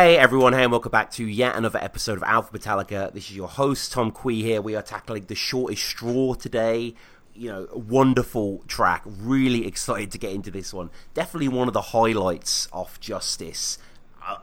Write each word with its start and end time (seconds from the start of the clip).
Hey 0.00 0.16
everyone, 0.16 0.54
hey 0.54 0.62
and 0.62 0.72
welcome 0.72 0.90
back 0.90 1.10
to 1.10 1.26
yet 1.26 1.56
another 1.56 1.78
episode 1.78 2.16
of 2.16 2.22
Alpha 2.22 2.58
Metallica. 2.58 3.12
This 3.12 3.28
is 3.28 3.36
your 3.36 3.48
host 3.48 3.92
Tom 3.92 4.10
Quee 4.10 4.42
here. 4.42 4.62
We 4.62 4.74
are 4.74 4.80
tackling 4.80 5.26
the 5.26 5.34
shortest 5.34 5.84
straw 5.84 6.32
today. 6.32 6.94
You 7.34 7.50
know, 7.50 7.68
wonderful 7.74 8.64
track. 8.66 9.02
Really 9.04 9.66
excited 9.66 10.10
to 10.12 10.18
get 10.18 10.32
into 10.32 10.50
this 10.50 10.72
one. 10.72 10.88
Definitely 11.12 11.48
one 11.48 11.68
of 11.68 11.74
the 11.74 11.82
highlights 11.82 12.66
of 12.72 12.98
Justice 13.00 13.76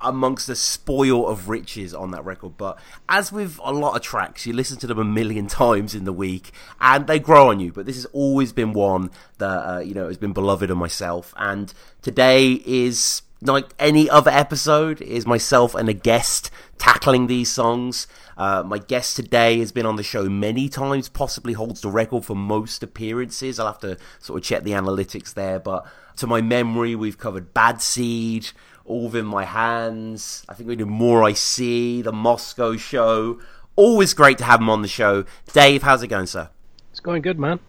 amongst 0.03 0.45
the 0.45 0.55
spoil 0.55 1.27
of 1.27 1.49
riches 1.49 1.91
on 1.91 2.11
that 2.11 2.23
record. 2.23 2.55
But 2.55 2.77
as 3.09 3.31
with 3.31 3.59
a 3.63 3.73
lot 3.73 3.95
of 3.95 4.03
tracks, 4.03 4.45
you 4.45 4.53
listen 4.53 4.77
to 4.77 4.87
them 4.87 4.99
a 4.99 5.03
million 5.03 5.47
times 5.47 5.95
in 5.95 6.03
the 6.03 6.13
week 6.13 6.51
and 6.79 7.07
they 7.07 7.17
grow 7.17 7.49
on 7.49 7.59
you. 7.59 7.71
But 7.71 7.87
this 7.87 7.95
has 7.95 8.05
always 8.13 8.53
been 8.53 8.73
one 8.73 9.09
that, 9.39 9.45
uh, 9.67 9.79
you 9.79 9.95
know, 9.95 10.07
has 10.07 10.17
been 10.17 10.33
beloved 10.33 10.69
of 10.69 10.77
myself. 10.77 11.33
And 11.35 11.73
today 12.03 12.61
is 12.63 13.23
like 13.41 13.73
any 13.79 14.09
other 14.09 14.31
episode, 14.31 15.01
is 15.01 15.25
myself 15.25 15.75
and 15.75 15.89
a 15.89 15.93
guest 15.93 16.49
tackling 16.77 17.27
these 17.27 17.51
songs. 17.51 18.07
Uh, 18.37 18.63
my 18.65 18.77
guest 18.77 19.15
today 19.15 19.59
has 19.59 19.71
been 19.71 19.85
on 19.85 19.95
the 19.95 20.03
show 20.03 20.25
many 20.25 20.69
times, 20.69 21.09
possibly 21.09 21.53
holds 21.53 21.81
the 21.81 21.89
record 21.89 22.25
for 22.25 22.35
most 22.35 22.83
appearances. 22.83 23.59
I'll 23.59 23.67
have 23.67 23.79
to 23.79 23.97
sort 24.19 24.39
of 24.39 24.43
check 24.43 24.63
the 24.63 24.71
analytics 24.71 25.33
there, 25.33 25.59
but 25.59 25.85
to 26.17 26.27
my 26.27 26.41
memory, 26.41 26.95
we've 26.95 27.17
covered 27.17 27.53
Bad 27.53 27.81
Seed, 27.81 28.49
All 28.85 29.05
Within 29.05 29.25
My 29.25 29.45
Hands. 29.45 30.45
I 30.49 30.53
think 30.53 30.67
we 30.67 30.75
did 30.75 30.87
More 30.87 31.23
I 31.23 31.33
See, 31.33 32.01
The 32.01 32.11
Moscow 32.11 32.75
Show. 32.75 33.39
Always 33.75 34.13
great 34.13 34.39
to 34.39 34.43
have 34.43 34.59
him 34.59 34.69
on 34.69 34.81
the 34.81 34.87
show. 34.87 35.25
Dave, 35.53 35.83
how's 35.83 36.01
it 36.01 36.07
going, 36.07 36.25
sir? 36.25 36.49
It's 36.91 36.99
going 36.99 37.21
good, 37.21 37.39
man. 37.39 37.59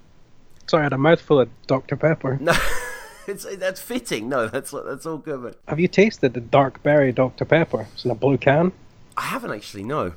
Sorry, 0.67 0.83
I 0.83 0.85
had 0.85 0.92
a 0.95 0.98
mouthful 0.98 1.41
of 1.41 1.51
Dr. 1.67 1.97
Pepper. 1.97 2.39
No. 2.41 2.53
It's, 3.29 3.45
that's 3.57 3.81
fitting. 3.81 4.29
No, 4.29 4.48
that's 4.48 4.71
that's 4.71 5.05
all 5.05 5.19
good. 5.19 5.41
Man. 5.41 5.55
Have 5.69 5.79
you 5.79 5.89
tasted 5.89 6.33
the 6.33 6.41
dark 6.41 6.83
berry 6.83 7.12
Dr. 7.12 7.45
Pepper? 7.45 7.87
It's 7.93 8.05
in 8.05 8.11
a 8.11 8.15
blue 8.15 8.39
can. 8.39 8.73
I 9.17 9.23
haven't 9.23 9.53
actually. 9.53 9.83
No. 9.83 10.15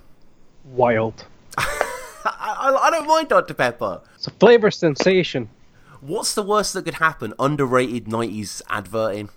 Wild. 0.64 1.26
I, 1.58 1.66
I, 2.26 2.88
I 2.88 2.90
don't 2.92 3.08
mind 3.08 3.30
Dr 3.30 3.54
Pepper. 3.54 4.02
It's 4.16 4.28
a 4.28 4.32
flavor 4.32 4.72
sensation. 4.72 5.50
What's 6.00 6.34
the 6.34 6.44
worst 6.44 6.74
that 6.74 6.86
could 6.86 6.96
happen? 6.96 7.34
Underrated 7.38 8.06
'90s 8.06 8.62
adverting. 8.70 9.30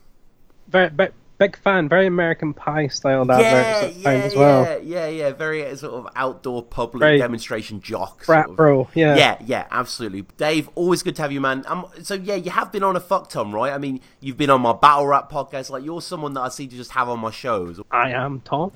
Very 0.68 0.90
big, 0.90 1.12
big 1.38 1.56
fan. 1.58 1.88
Very 1.88 2.06
American 2.06 2.54
Pie 2.54 2.88
styled 2.88 3.28
Yeah, 3.28 3.34
adverts 3.38 3.84
at 3.84 3.96
yeah, 3.96 4.10
times 4.12 4.24
as 4.24 4.36
well. 4.36 4.64
yeah, 4.64 4.76
yeah, 4.78 5.08
yeah. 5.08 5.32
Very 5.32 5.66
uh, 5.66 5.76
sort 5.76 5.94
of 5.94 6.08
outdoor 6.16 6.62
public 6.62 7.00
Very 7.00 7.18
demonstration 7.18 7.80
jock. 7.80 8.24
Frat 8.24 8.50
of. 8.50 8.56
bro. 8.56 8.88
Yeah. 8.94 9.16
Yeah, 9.16 9.36
yeah, 9.44 9.66
absolutely. 9.70 10.22
Dave, 10.36 10.68
always 10.74 11.02
good 11.02 11.16
to 11.16 11.22
have 11.22 11.32
you, 11.32 11.40
man. 11.40 11.64
Um, 11.66 11.86
so 12.02 12.14
yeah, 12.14 12.34
you 12.36 12.50
have 12.50 12.70
been 12.72 12.82
on 12.82 12.96
a 12.96 13.00
fuck 13.00 13.28
Tom, 13.30 13.54
right? 13.54 13.72
I 13.72 13.78
mean, 13.78 14.00
you've 14.20 14.36
been 14.36 14.50
on 14.50 14.60
my 14.60 14.72
battle 14.72 15.06
rap 15.06 15.30
podcast. 15.30 15.70
Like, 15.70 15.84
you're 15.84 16.00
someone 16.02 16.34
that 16.34 16.40
I 16.40 16.48
see 16.48 16.66
to 16.66 16.76
just 16.76 16.92
have 16.92 17.08
on 17.08 17.18
my 17.20 17.30
shows. 17.30 17.80
I 17.90 18.10
am 18.12 18.40
Tom. 18.40 18.72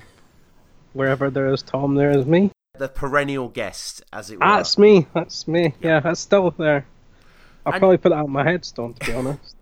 Wherever 0.93 1.29
there 1.29 1.47
is 1.53 1.61
Tom, 1.61 1.95
there 1.95 2.09
is 2.11 2.25
me. 2.25 2.51
The 2.77 2.87
perennial 2.87 3.49
guest, 3.49 4.03
as 4.13 4.31
it 4.31 4.39
were. 4.39 4.45
That's 4.45 4.77
me. 4.77 5.05
That's 5.13 5.47
me. 5.47 5.73
Yeah, 5.81 5.99
that's 5.99 6.19
still 6.19 6.51
there. 6.51 6.85
I'll 7.65 7.73
And- 7.73 7.79
probably 7.81 7.97
put 7.97 8.09
that 8.09 8.19
on 8.23 8.31
my 8.31 8.43
headstone, 8.43 8.93
to 8.95 9.05
be 9.05 9.13
honest. 9.17 9.55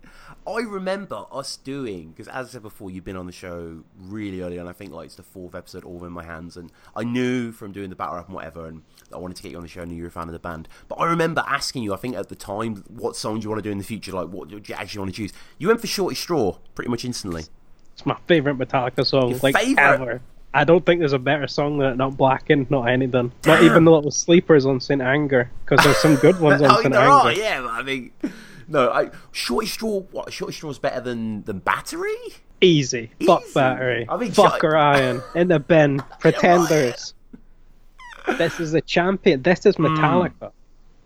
I 0.48 0.62
remember 0.62 1.26
us 1.30 1.56
doing 1.56 2.10
because, 2.10 2.26
as 2.28 2.48
I 2.48 2.50
said 2.52 2.62
before, 2.62 2.90
you've 2.90 3.04
been 3.04 3.16
on 3.16 3.26
the 3.26 3.32
show 3.32 3.84
really 3.98 4.40
early, 4.40 4.56
and 4.56 4.68
I 4.68 4.72
think 4.72 4.92
like 4.92 5.06
it's 5.06 5.16
the 5.16 5.22
fourth 5.22 5.54
episode, 5.54 5.84
all 5.84 6.04
in 6.04 6.12
my 6.12 6.24
hands. 6.24 6.56
And 6.56 6.72
I 6.96 7.04
knew 7.04 7.52
from 7.52 7.72
doing 7.72 7.90
the 7.90 7.96
battle 7.96 8.16
rap 8.16 8.26
and 8.26 8.34
whatever, 8.34 8.66
and 8.66 8.82
I 9.12 9.18
wanted 9.18 9.36
to 9.36 9.42
get 9.42 9.52
you 9.52 9.58
on 9.58 9.62
the 9.62 9.68
show. 9.68 9.82
and 9.82 9.92
you 9.94 10.02
were 10.02 10.08
a 10.08 10.10
fan 10.12 10.28
of 10.28 10.32
the 10.32 10.38
band. 10.38 10.68
But 10.88 10.96
I 10.96 11.04
remember 11.06 11.44
asking 11.46 11.82
you, 11.82 11.92
I 11.92 11.96
think 11.96 12.16
at 12.16 12.28
the 12.28 12.34
time, 12.34 12.84
what 12.88 13.14
songs 13.16 13.44
you 13.44 13.50
want 13.50 13.62
to 13.62 13.68
do 13.68 13.72
in 13.72 13.78
the 13.78 13.84
future, 13.84 14.12
like 14.12 14.28
what 14.28 14.48
do 14.48 14.56
you 14.64 14.74
actually 14.74 15.00
want 15.00 15.14
to 15.14 15.16
choose. 15.16 15.32
You 15.58 15.68
went 15.68 15.80
for 15.80 15.86
Shorty 15.86 16.14
Straw 16.16 16.56
pretty 16.74 16.90
much 16.90 17.04
instantly. 17.04 17.44
It's 17.92 18.06
my 18.06 18.16
favorite 18.26 18.56
Metallica 18.56 19.04
song, 19.04 19.30
Your 19.30 19.40
like 19.42 19.56
favourite? 19.56 19.94
ever. 19.94 20.22
I 20.54 20.64
don't 20.64 20.84
think 20.86 21.00
there's 21.00 21.12
a 21.12 21.18
better 21.18 21.46
song 21.46 21.78
than 21.78 21.92
it. 21.92 21.96
Not 21.96 22.16
Blackened, 22.16 22.70
not 22.70 22.88
anything. 22.88 23.32
Not 23.44 23.62
even 23.62 23.84
the 23.84 23.90
little 23.90 24.10
sleepers 24.10 24.64
on 24.64 24.80
Saint 24.80 25.02
Anger, 25.02 25.50
because 25.64 25.84
there's 25.84 25.98
some 25.98 26.16
good 26.16 26.40
ones 26.40 26.62
on 26.62 26.70
oh, 26.78 26.82
Saint 26.82 26.94
Anger. 26.94 27.10
are, 27.10 27.32
yeah. 27.32 27.60
but 27.60 27.70
I 27.70 27.82
mean, 27.82 28.10
no, 28.68 28.90
I, 28.90 29.10
Shorty 29.32 29.66
Straw. 29.66 30.00
What 30.10 30.32
Shorty 30.32 30.52
Straw's 30.52 30.78
better 30.78 31.00
than 31.00 31.42
than 31.44 31.58
Battery? 31.58 32.14
Easy. 32.60 33.10
Fuck 33.24 33.44
Battery. 33.54 34.06
I 34.08 34.16
mean, 34.16 34.32
Fuck 34.32 34.54
shut- 34.54 34.64
Orion. 34.64 35.22
In 35.34 35.48
the 35.48 35.58
bin. 35.60 36.02
Pretenders. 36.20 37.14
this 38.36 38.60
is 38.60 38.74
a 38.74 38.80
champion. 38.80 39.42
This 39.42 39.64
is 39.66 39.76
Metallica. 39.76 40.52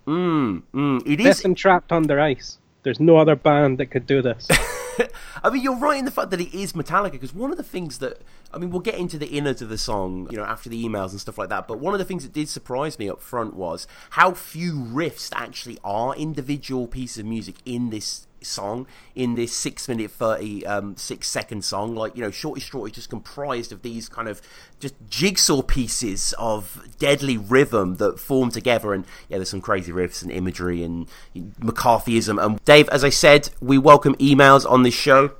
Mm, 0.07 0.63
mm, 0.75 1.07
it 1.07 1.21
is. 1.21 1.25
This 1.25 1.39
is. 1.41 1.45
and 1.45 1.57
Trapped 1.57 1.93
Under 1.93 2.21
Ice. 2.21 2.59
There's 2.83 3.01
no 3.01 3.17
other 3.17 3.37
band 3.37 3.79
that 3.79 3.87
could 3.87 4.07
do 4.07 4.23
this. 4.23 4.49
I 5.43 5.51
mean, 5.51 5.63
you're 5.63 5.77
right 5.77 5.99
in 5.99 6.05
the 6.05 6.11
fact 6.11 6.31
that 6.31 6.41
it 6.41 6.55
is 6.55 6.73
Metallica 6.73 7.13
because 7.13 7.33
one 7.33 7.51
of 7.51 7.57
the 7.57 7.63
things 7.63 7.99
that 7.99 8.21
I 8.53 8.59
mean, 8.59 8.71
we'll 8.71 8.81
get 8.81 8.97
into 8.97 9.19
the 9.19 9.29
innards 9.29 9.63
of 9.63 9.71
the 9.71 9.79
song, 9.79 10.29
you 10.31 10.37
know, 10.37 10.45
after 10.45 10.69
the 10.69 10.85
emails 10.85 11.13
and 11.13 11.21
stuff 11.21 11.39
like 11.39 11.49
that. 11.49 11.67
But 11.67 11.79
one 11.79 11.95
of 11.95 11.99
the 11.99 12.05
things 12.05 12.23
that 12.23 12.33
did 12.33 12.49
surprise 12.49 12.99
me 12.99 13.09
up 13.09 13.21
front 13.21 13.55
was 13.55 13.87
how 14.11 14.33
few 14.33 14.75
riffs 14.75 15.31
actually 15.35 15.79
are 15.83 16.15
individual 16.15 16.87
pieces 16.87 17.19
of 17.19 17.27
music 17.27 17.57
in 17.65 17.91
this 17.91 18.27
song, 18.47 18.87
in 19.15 19.35
this 19.35 19.55
six 19.55 19.89
minute 19.89 20.11
thirty 20.11 20.65
um, 20.67 20.97
six 20.97 21.29
second 21.29 21.65
song. 21.65 21.95
Like 21.95 22.17
you 22.17 22.23
know, 22.23 22.31
Shorty 22.31 22.61
Straw 22.61 22.85
is 22.85 22.93
just 22.93 23.11
comprised 23.11 23.73
of 23.73 23.83
these 23.83 24.09
kind 24.09 24.29
of 24.29 24.41
just 24.81 24.95
jigsaw 25.09 25.63
pieces 25.63 26.35
of 26.39 26.89
deadly 26.99 27.37
rhythm 27.37 27.97
that 27.97 28.19
form 28.19 28.51
together. 28.51 28.93
And 28.93 29.05
yeah, 29.29 29.39
there's 29.39 29.51
some 29.51 29.61
crazy 29.61 29.93
riffs 29.93 30.23
and 30.23 30.31
imagery 30.31 30.83
and 30.83 31.09
McCarthyism. 31.35 32.45
And 32.45 32.65
Dave, 32.65 32.89
as 32.89 33.05
I 33.05 33.11
said, 33.11 33.51
we 33.61 33.79
welcome 33.79 34.15
emails 34.17 34.69
on 34.71 34.83
this 34.83 34.95
show. 34.95 35.33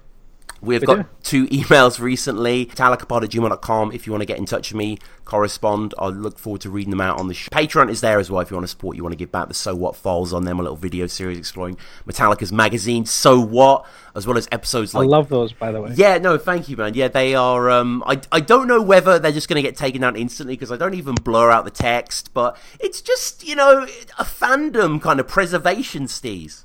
We've 0.63 0.81
We 0.81 0.87
got 0.87 0.97
do. 0.99 1.05
two 1.25 1.47
emails 1.49 1.99
recently. 2.01 2.67
Metallicapod 2.67 3.25
at 3.25 3.31
gmail.com 3.31 3.93
if 3.93 4.07
you 4.07 4.13
want 4.13 4.23
to 4.23 4.27
get 4.27 4.39
in 4.39 4.47
touch 4.47 4.71
with 4.73 4.79
me, 4.79 4.97
correspond. 5.25 5.93
I 5.99 6.07
look 6.07 6.39
forward 6.39 6.61
to 6.63 6.71
reading 6.71 6.91
them 6.91 7.01
out 7.01 7.19
on 7.19 7.27
the 7.27 7.35
show. 7.35 7.49
Patreon 7.51 7.91
is 7.91 8.01
there 8.01 8.21
as 8.21 8.31
well 8.31 8.41
if 8.41 8.51
you 8.51 8.57
want 8.57 8.65
to 8.65 8.69
support, 8.71 8.97
you 8.97 9.03
want 9.03 9.13
to 9.13 9.17
give 9.17 9.33
back 9.33 9.49
the 9.49 9.55
So 9.55 9.75
What 9.75 9.97
files 9.97 10.33
on 10.33 10.45
them, 10.45 10.61
a 10.61 10.63
little 10.63 10.77
video 10.77 11.09
series 11.09 11.37
exploring 11.37 11.77
Metallica's 12.07 12.53
magazine, 12.53 13.05
So 13.07 13.41
What, 13.41 13.85
as 14.15 14.25
well 14.27 14.39
as 14.39 14.49
episodes 14.53 14.95
like. 14.95 15.03
I 15.03 15.07
love 15.07 15.29
those, 15.29 15.53
by 15.53 15.73
the 15.73 15.81
way. 15.81 15.93
yeah, 15.97 16.19
no, 16.19 16.39
thank 16.39 16.69
you, 16.69 16.77
man. 16.77 16.95
Yeah, 16.95 17.09
they 17.09 17.35
are. 17.35 17.69
Um, 17.69 18.05
I 18.07 18.21
I 18.31 18.39
don't 18.41 18.69
know 18.69 18.81
whether 18.81 19.19
they're 19.19 19.33
just 19.33 19.49
going 19.49 19.57
to 19.61 19.69
get 19.69 19.77
taken 19.77 20.01
down 20.03 20.15
instantly 20.17 20.55
because 20.55 20.71
I 20.71 20.77
don't 20.77 20.95
even 20.95 21.15
blur 21.17 21.51
out 21.51 21.65
the 21.65 21.71
text, 21.73 22.33
but 22.35 22.57
it's 22.79 23.01
just 23.01 23.45
you 23.47 23.57
know 23.57 23.83
a 24.19 24.25
fandom 24.25 25.03
kind 25.03 25.19
of 25.19 25.27
preservation 25.27 26.05
steez. 26.05 26.63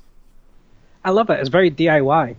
I 1.04 1.10
love 1.10 1.30
it. 1.30 1.40
It's 1.40 1.48
very 1.48 1.70
DIY. 1.70 2.36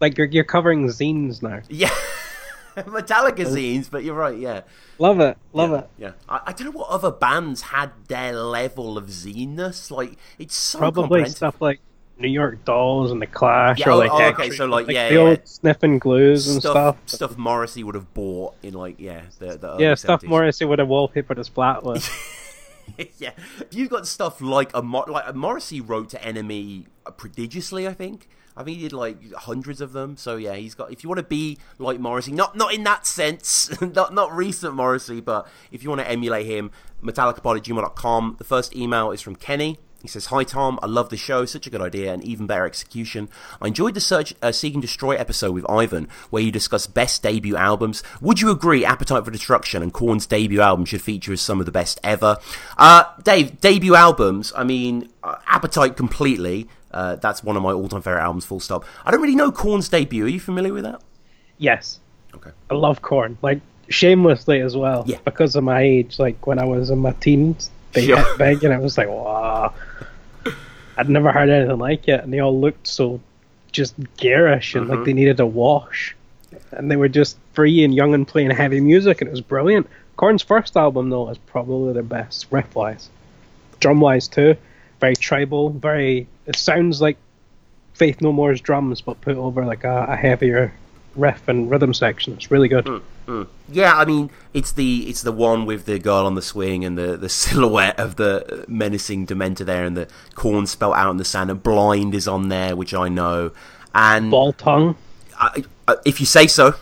Like 0.00 0.16
you're, 0.18 0.26
you're 0.28 0.44
covering 0.44 0.86
zines 0.88 1.42
now. 1.42 1.60
yeah, 1.68 1.90
Metallica 2.76 3.46
zines, 3.46 3.90
but 3.90 4.04
you're 4.04 4.14
right. 4.14 4.38
Yeah, 4.38 4.62
Love 4.98 5.20
it. 5.20 5.36
Love 5.52 5.70
yeah, 5.70 5.78
it. 5.78 5.90
Yeah, 5.98 6.12
I, 6.28 6.40
I 6.46 6.52
don't 6.52 6.66
know 6.72 6.78
what 6.78 6.88
other 6.90 7.10
bands 7.10 7.62
had 7.62 7.90
their 8.08 8.32
level 8.32 8.96
of 8.98 9.10
zineness. 9.10 9.90
Like 9.90 10.16
it's 10.38 10.54
so 10.54 10.78
Probably 10.78 11.24
stuff 11.26 11.60
like 11.60 11.80
New 12.18 12.28
York 12.28 12.64
Dolls 12.64 13.12
and 13.12 13.22
the 13.22 13.26
Clash, 13.26 13.78
Yeah, 13.78 13.88
or 13.88 13.92
oh, 13.92 13.96
like, 13.98 14.10
oh, 14.10 14.16
okay, 14.16 14.44
X-Ray, 14.46 14.56
so, 14.56 14.66
like, 14.66 14.88
yeah, 14.88 15.08
the 15.08 15.14
yeah, 15.14 15.20
old 15.20 15.46
sniffing 15.48 15.98
glues 15.98 16.48
and 16.48 16.60
stuff, 16.60 16.96
stuff. 17.06 17.08
stuff 17.30 17.38
Morrissey 17.38 17.84
would 17.84 17.94
have 17.94 18.12
bought 18.12 18.54
in 18.62 18.74
like 18.74 18.98
yeah 18.98 19.22
the, 19.38 19.56
the 19.56 19.76
Yeah, 19.78 19.94
stuff 19.94 20.22
70s. 20.22 20.28
Morrissey 20.28 20.64
would 20.64 20.78
have 20.80 20.88
wallpapered 20.88 21.36
his 21.38 21.48
flat 21.48 21.84
with. 21.84 22.08
yeah, 23.18 23.30
you've 23.70 23.90
got 23.90 24.06
stuff 24.06 24.40
like 24.40 24.70
a 24.74 24.82
Mor- 24.82 25.06
like 25.08 25.34
Morrissey 25.34 25.80
wrote 25.80 26.10
to 26.10 26.18
NME 26.18 26.86
prodigiously. 27.16 27.86
I 27.86 27.92
think. 27.94 28.28
I 28.58 28.64
think 28.64 28.78
he 28.78 28.82
did 28.82 28.92
like 28.92 29.32
hundreds 29.32 29.80
of 29.80 29.92
them. 29.92 30.16
So 30.16 30.36
yeah, 30.36 30.54
he's 30.56 30.74
got. 30.74 30.90
If 30.90 31.04
you 31.04 31.08
want 31.08 31.18
to 31.18 31.26
be 31.26 31.58
like 31.78 32.00
Morrissey, 32.00 32.32
not 32.32 32.56
not 32.56 32.74
in 32.74 32.82
that 32.84 33.06
sense, 33.06 33.70
not 33.80 34.12
not 34.12 34.32
recent 34.32 34.74
Morrissey, 34.74 35.20
but 35.20 35.46
if 35.70 35.84
you 35.84 35.88
want 35.88 36.00
to 36.00 36.10
emulate 36.10 36.46
him, 36.46 36.72
Metallicapod 37.02 37.56
at 37.56 37.62
gmail.com. 37.62 38.34
The 38.38 38.44
first 38.44 38.74
email 38.74 39.12
is 39.12 39.22
from 39.22 39.36
Kenny. 39.36 39.78
He 40.02 40.06
says, 40.06 40.26
Hi 40.26 40.44
Tom, 40.44 40.78
I 40.80 40.86
love 40.86 41.08
the 41.08 41.16
show, 41.16 41.44
such 41.44 41.66
a 41.66 41.70
good 41.70 41.80
idea 41.80 42.12
and 42.12 42.22
even 42.22 42.46
better 42.46 42.64
execution. 42.64 43.28
I 43.60 43.66
enjoyed 43.66 43.94
the 43.94 44.00
Search, 44.00 44.32
uh, 44.40 44.52
Seek 44.52 44.74
and 44.74 44.82
Destroy 44.82 45.16
episode 45.16 45.52
with 45.52 45.68
Ivan, 45.68 46.08
where 46.30 46.42
you 46.42 46.52
discuss 46.52 46.86
best 46.86 47.24
debut 47.24 47.56
albums. 47.56 48.04
Would 48.20 48.40
you 48.40 48.50
agree 48.50 48.84
Appetite 48.84 49.24
for 49.24 49.32
Destruction 49.32 49.82
and 49.82 49.92
Korn's 49.92 50.24
debut 50.24 50.60
album 50.60 50.84
should 50.84 51.02
feature 51.02 51.32
as 51.32 51.40
some 51.40 51.58
of 51.58 51.66
the 51.66 51.72
best 51.72 51.98
ever? 52.04 52.38
Uh, 52.76 53.04
Dave, 53.24 53.60
debut 53.60 53.96
albums, 53.96 54.52
I 54.54 54.62
mean, 54.62 55.08
uh, 55.24 55.36
Appetite 55.48 55.96
completely. 55.96 56.68
Uh, 56.90 57.16
that's 57.16 57.44
one 57.44 57.56
of 57.56 57.62
my 57.62 57.72
all 57.72 57.88
time 57.88 58.02
favourite 58.02 58.22
albums, 58.24 58.44
full 58.46 58.60
stop. 58.60 58.84
I 59.04 59.10
don't 59.10 59.20
really 59.20 59.36
know 59.36 59.50
Korn's 59.52 59.88
debut. 59.88 60.24
Are 60.24 60.28
you 60.28 60.40
familiar 60.40 60.72
with 60.72 60.84
that? 60.84 61.02
yes, 61.58 62.00
Okay. 62.34 62.50
I 62.70 62.74
love 62.74 63.00
Korn. 63.02 63.36
Like 63.42 63.60
shamelessly 63.88 64.60
as 64.60 64.76
well. 64.76 65.02
Yeah. 65.06 65.16
Because 65.24 65.56
of 65.56 65.64
my 65.64 65.80
age, 65.80 66.18
like 66.18 66.46
when 66.46 66.58
I 66.58 66.64
was 66.64 66.90
in 66.90 66.98
my 66.98 67.12
teens, 67.12 67.70
they 67.92 68.06
Sure. 68.06 68.16
hit 68.18 68.38
big, 68.38 68.64
and 68.64 68.72
I 68.74 68.78
was 68.78 68.96
like, 68.98 69.08
wow. 69.08 69.72
I'd 70.96 71.08
never 71.08 71.30
heard 71.32 71.48
anything 71.48 71.78
like 71.78 72.08
it, 72.08 72.22
and 72.22 72.32
they 72.32 72.40
all 72.40 72.58
looked 72.58 72.86
so 72.86 73.20
just 73.72 73.94
garish 74.16 74.74
and 74.74 74.86
Mm-hmm. 74.86 74.94
like 74.96 75.04
they 75.04 75.12
needed 75.12 75.40
a 75.40 75.46
wash, 75.46 76.14
and 76.72 76.90
they 76.90 76.96
were 76.96 77.08
just 77.08 77.38
free 77.54 77.84
and 77.84 77.94
young 77.94 78.14
and 78.14 78.26
playing 78.26 78.50
heavy 78.50 78.80
music, 78.80 79.20
and 79.20 79.28
it 79.28 79.30
was 79.32 79.40
brilliant. 79.40 79.86
Korn's 80.16 80.42
first 80.42 80.76
album 80.76 81.10
though 81.10 81.28
is 81.30 81.38
probably 81.38 81.92
the 81.92 82.02
best 82.02 82.46
riff 82.50 82.74
wise, 82.74 83.08
drum 83.80 84.00
wise 84.00 84.26
too. 84.28 84.56
Very 85.00 85.16
tribal, 85.16 85.70
very. 85.70 86.26
It 86.46 86.56
sounds 86.56 87.00
like 87.00 87.16
Faith 87.94 88.20
No 88.20 88.32
More's 88.32 88.60
drums, 88.60 89.00
but 89.00 89.20
put 89.20 89.36
over 89.36 89.64
like 89.64 89.84
a, 89.84 90.06
a 90.08 90.16
heavier 90.16 90.72
riff 91.14 91.48
and 91.48 91.70
rhythm 91.70 91.92
section. 91.92 92.32
It's 92.34 92.50
really 92.50 92.68
good. 92.68 92.86
Hmm, 92.86 92.98
hmm. 93.26 93.42
Yeah, 93.68 93.96
I 93.96 94.04
mean, 94.04 94.30
it's 94.54 94.72
the 94.72 95.08
it's 95.08 95.22
the 95.22 95.32
one 95.32 95.66
with 95.66 95.84
the 95.84 95.98
girl 95.98 96.26
on 96.26 96.34
the 96.34 96.42
swing 96.42 96.84
and 96.84 96.96
the, 96.96 97.16
the 97.16 97.28
silhouette 97.40 97.98
of 97.98 98.16
the 98.16 98.64
menacing 98.68 99.26
Dementor 99.26 99.66
there, 99.66 99.84
and 99.84 99.96
the 99.96 100.08
Korn 100.34 100.66
spelt 100.66 100.96
out 100.96 101.10
in 101.10 101.16
the 101.16 101.24
sand. 101.24 101.50
And 101.50 101.62
blind 101.62 102.14
is 102.14 102.28
on 102.28 102.48
there, 102.48 102.76
which 102.76 102.94
I 102.94 103.08
know. 103.08 103.52
And 103.94 104.30
Ball 104.30 104.52
tongue. 104.52 104.96
I, 105.38 105.64
I, 105.86 105.96
if 106.04 106.20
you 106.20 106.26
say 106.26 106.46
so, 106.46 106.74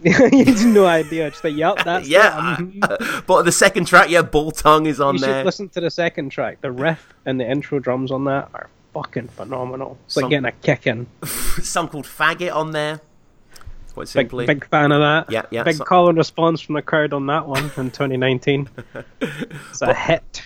you 0.02 0.12
had 0.44 0.64
no 0.66 0.86
idea. 0.86 1.30
Just 1.30 1.42
like, 1.44 1.54
yep, 1.56 1.78
that's 1.84 2.08
yeah. 2.08 2.56
Um, 2.58 2.80
but 3.26 3.42
the 3.42 3.52
second 3.52 3.86
track, 3.86 4.10
yeah, 4.10 4.22
Ball 4.22 4.50
Tongue 4.52 4.86
is 4.86 5.00
on 5.00 5.14
you 5.14 5.18
should 5.20 5.28
there. 5.28 5.44
listen 5.44 5.68
to 5.70 5.80
the 5.80 5.90
second 5.90 6.30
track. 6.30 6.60
The 6.60 6.70
riff 6.70 7.14
and 7.26 7.40
the 7.40 7.48
intro 7.50 7.78
drums 7.78 8.10
on 8.12 8.24
that 8.24 8.48
are 8.54 8.68
fucking 8.94 9.28
phenomenal. 9.28 9.98
It's 10.06 10.14
Some- 10.14 10.24
like 10.24 10.30
getting 10.30 10.44
a 10.46 10.52
kick 10.52 10.86
in. 10.86 11.06
Some 11.24 11.88
called 11.88 12.06
Faggot 12.06 12.54
on 12.54 12.70
there. 12.72 13.00
Quite 13.94 14.04
Big, 14.04 14.08
simply. 14.08 14.46
big 14.46 14.64
fan 14.68 14.92
of 14.92 15.00
that. 15.00 15.32
Yeah, 15.32 15.42
yeah, 15.50 15.64
Big 15.64 15.74
so- 15.76 15.84
call 15.84 16.08
and 16.08 16.16
response 16.18 16.60
from 16.60 16.76
the 16.76 16.82
crowd 16.82 17.12
on 17.12 17.26
that 17.26 17.48
one 17.48 17.64
in 17.64 17.90
2019. 17.90 18.68
It's 19.20 19.82
a 19.82 19.92
hit. 19.92 20.42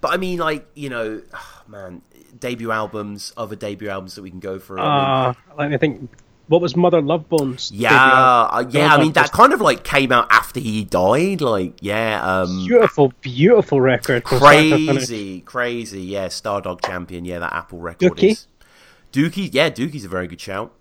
But 0.00 0.14
I 0.14 0.16
mean, 0.16 0.38
like 0.38 0.66
you 0.74 0.88
know, 0.88 1.20
man, 1.68 2.00
debut 2.40 2.70
albums, 2.70 3.32
other 3.36 3.56
debut 3.56 3.88
albums 3.90 4.14
that 4.14 4.22
we 4.22 4.30
can 4.30 4.40
go 4.40 4.58
through. 4.58 4.78
I 4.80 5.26
mean, 5.28 5.36
Uh, 5.50 5.54
let 5.58 5.70
me 5.70 5.76
think. 5.78 6.10
What 6.46 6.60
was 6.60 6.76
Mother 6.76 7.00
Love 7.00 7.28
Bones? 7.28 7.72
yeah, 7.72 7.90
uh, 7.94 8.64
yeah. 8.68 8.94
I 8.94 9.00
mean, 9.00 9.12
that 9.14 9.32
kind 9.32 9.52
of 9.54 9.60
like 9.62 9.82
came 9.82 10.12
out 10.12 10.26
after 10.30 10.60
he 10.60 10.84
died. 10.84 11.40
Like, 11.40 11.74
yeah, 11.80 12.20
um, 12.42 12.66
beautiful, 12.66 13.12
beautiful 13.22 13.80
record. 13.80 14.28
from 14.28 14.38
start 14.38 14.54
to 14.56 14.70
finish. 14.70 14.86
crazy, 15.06 15.40
crazy. 15.40 16.02
Yeah, 16.02 16.26
Stardog 16.26 16.84
Champion. 16.84 17.24
Yeah, 17.24 17.38
that 17.38 17.52
Apple 17.54 17.78
record 17.78 18.12
Dookie? 18.12 18.32
is. 18.32 18.46
Dookie, 19.12 19.48
yeah, 19.52 19.70
Dookie's 19.70 20.04
a 20.04 20.08
very 20.08 20.26
good 20.26 20.40
shout. 20.40 20.72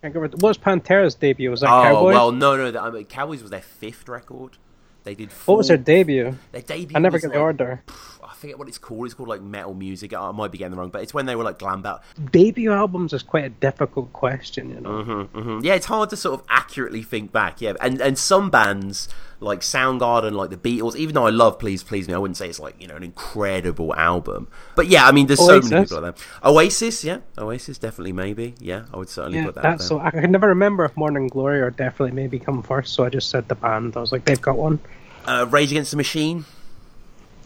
I 0.00 0.06
can't 0.06 0.14
remember- 0.14 0.36
What 0.36 0.50
was 0.50 0.58
Pantera's 0.58 1.14
debut? 1.16 1.50
Was 1.50 1.62
that 1.62 1.70
Oh 1.70 1.82
Cowboy? 1.82 2.12
well, 2.12 2.30
no, 2.32 2.56
no. 2.56 2.70
the- 2.70 2.80
I 2.80 2.90
mean, 2.90 3.04
Cowboys 3.06 3.42
was 3.42 3.50
their 3.50 3.62
fifth 3.62 4.08
record. 4.08 4.58
They 5.04 5.14
did. 5.14 5.32
Four, 5.32 5.54
what 5.54 5.58
was 5.58 5.68
their 5.68 5.76
debut? 5.78 6.36
Their 6.52 6.60
debut. 6.62 6.96
I 6.96 7.00
never 7.00 7.18
get 7.18 7.28
the 7.32 7.38
like- 7.38 7.42
order. 7.42 7.82
I 8.17 8.17
forget 8.38 8.58
what 8.58 8.68
it's 8.68 8.78
called. 8.78 9.06
It's 9.06 9.14
called 9.14 9.28
like 9.28 9.42
metal 9.42 9.74
music. 9.74 10.14
I 10.14 10.30
might 10.32 10.50
be 10.50 10.58
getting 10.58 10.72
the 10.72 10.76
wrong, 10.78 10.90
but 10.90 11.02
it's 11.02 11.12
when 11.12 11.26
they 11.26 11.36
were 11.36 11.44
like 11.44 11.58
glam 11.58 11.84
out. 11.84 12.02
Debut 12.32 12.72
albums 12.72 13.12
is 13.12 13.22
quite 13.22 13.44
a 13.44 13.50
difficult 13.50 14.12
question, 14.12 14.70
you 14.70 14.80
know. 14.80 15.02
hmm 15.24 15.60
Yeah, 15.62 15.74
it's 15.74 15.86
hard 15.86 16.10
to 16.10 16.16
sort 16.16 16.40
of 16.40 16.46
accurately 16.48 17.02
think 17.02 17.32
back. 17.32 17.60
Yeah, 17.60 17.74
and 17.80 18.00
and 18.00 18.16
some 18.18 18.50
bands 18.50 19.08
like 19.40 19.60
Soundgarden, 19.60 20.32
like 20.32 20.50
the 20.50 20.56
Beatles, 20.56 20.96
even 20.96 21.14
though 21.14 21.26
I 21.26 21.30
love 21.30 21.58
Please 21.60 21.82
Please 21.84 22.08
Me, 22.08 22.14
I 22.14 22.18
wouldn't 22.18 22.36
say 22.36 22.48
it's 22.48 22.58
like 22.58 22.80
you 22.80 22.88
know 22.88 22.96
an 22.96 23.04
incredible 23.04 23.94
album. 23.94 24.48
But 24.74 24.88
yeah, 24.88 25.06
I 25.06 25.12
mean, 25.12 25.26
there's 25.26 25.38
so 25.38 25.60
many 25.60 25.84
people 25.84 26.00
like 26.00 26.16
that. 26.16 26.26
Oasis, 26.44 27.04
yeah, 27.04 27.18
Oasis, 27.36 27.78
definitely, 27.78 28.12
maybe. 28.12 28.54
Yeah, 28.58 28.86
I 28.92 28.96
would 28.96 29.08
certainly 29.08 29.38
Yeah, 29.38 29.46
put 29.46 29.54
that. 29.56 29.62
that's 29.62 29.86
so. 29.86 30.00
I 30.00 30.10
can 30.10 30.30
never 30.32 30.48
remember 30.48 30.84
if 30.84 30.96
Morning 30.96 31.28
Glory 31.28 31.60
or 31.60 31.70
Definitely 31.70 32.12
Maybe 32.12 32.38
come 32.38 32.62
first, 32.62 32.94
so 32.94 33.04
I 33.04 33.10
just 33.10 33.30
said 33.30 33.48
the 33.48 33.54
band. 33.54 33.96
I 33.96 34.00
was 34.00 34.10
like, 34.12 34.24
they've 34.24 34.40
got 34.40 34.56
one. 34.56 34.80
Uh, 35.24 35.46
Rage 35.48 35.70
Against 35.70 35.90
the 35.92 35.96
Machine. 35.98 36.44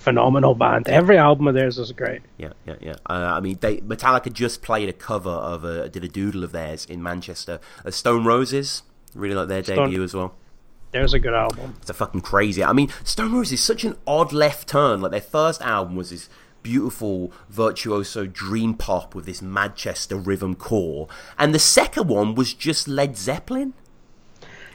Phenomenal 0.03 0.55
band. 0.55 0.89
Every 0.89 1.17
album 1.17 1.47
of 1.49 1.55
theirs 1.55 1.79
is 1.79 1.93
great. 1.93 2.23
Yeah, 2.39 2.53
yeah, 2.67 2.77
yeah. 2.81 2.95
Uh, 3.09 3.33
I 3.37 3.41
mean, 3.41 3.59
they 3.61 3.79
Metallica 3.79 4.33
just 4.33 4.63
played 4.63 4.89
a 4.89 4.93
cover 4.93 5.31
of 5.31 5.65
a 5.65 5.89
did 5.89 6.05
a 6.05 6.09
doodle 6.09 6.45
of 6.45 6.53
theirs 6.53 6.85
in 6.85 7.03
Manchester. 7.03 7.61
Uh, 7.85 7.91
Stone 7.91 8.25
Roses, 8.25 8.83
really 9.15 9.35
like 9.35 9.49
their 9.49 9.63
Stone- 9.63 9.89
debut 9.91 10.03
as 10.03 10.15
well. 10.15 10.35
There's 10.93 11.15
a 11.15 11.19
good 11.19 11.33
album. 11.33 11.77
It's 11.81 11.89
a 11.89 11.95
fucking 11.95 12.21
crazy. 12.21 12.63
I 12.63 12.75
mean, 12.75 12.91
Stone 13.03 13.33
Roses 13.33 13.53
is 13.55 13.63
such 13.65 13.83
an 13.85 13.97
odd 14.07 14.33
left 14.35 14.69
turn. 14.69 15.01
Like 15.01 15.11
their 15.13 15.23
first 15.23 15.63
album 15.63 15.97
was 15.97 16.11
this 16.11 16.29
beautiful 16.63 17.33
virtuoso 17.49 18.27
dream 18.27 18.75
pop 18.75 19.15
with 19.15 19.25
this 19.27 19.41
Manchester 19.43 20.17
rhythm 20.17 20.55
core, 20.55 21.09
and 21.39 21.55
the 21.55 21.59
second 21.59 22.09
one 22.09 22.35
was 22.35 22.53
just 22.53 22.87
Led 22.89 23.17
Zeppelin. 23.17 23.73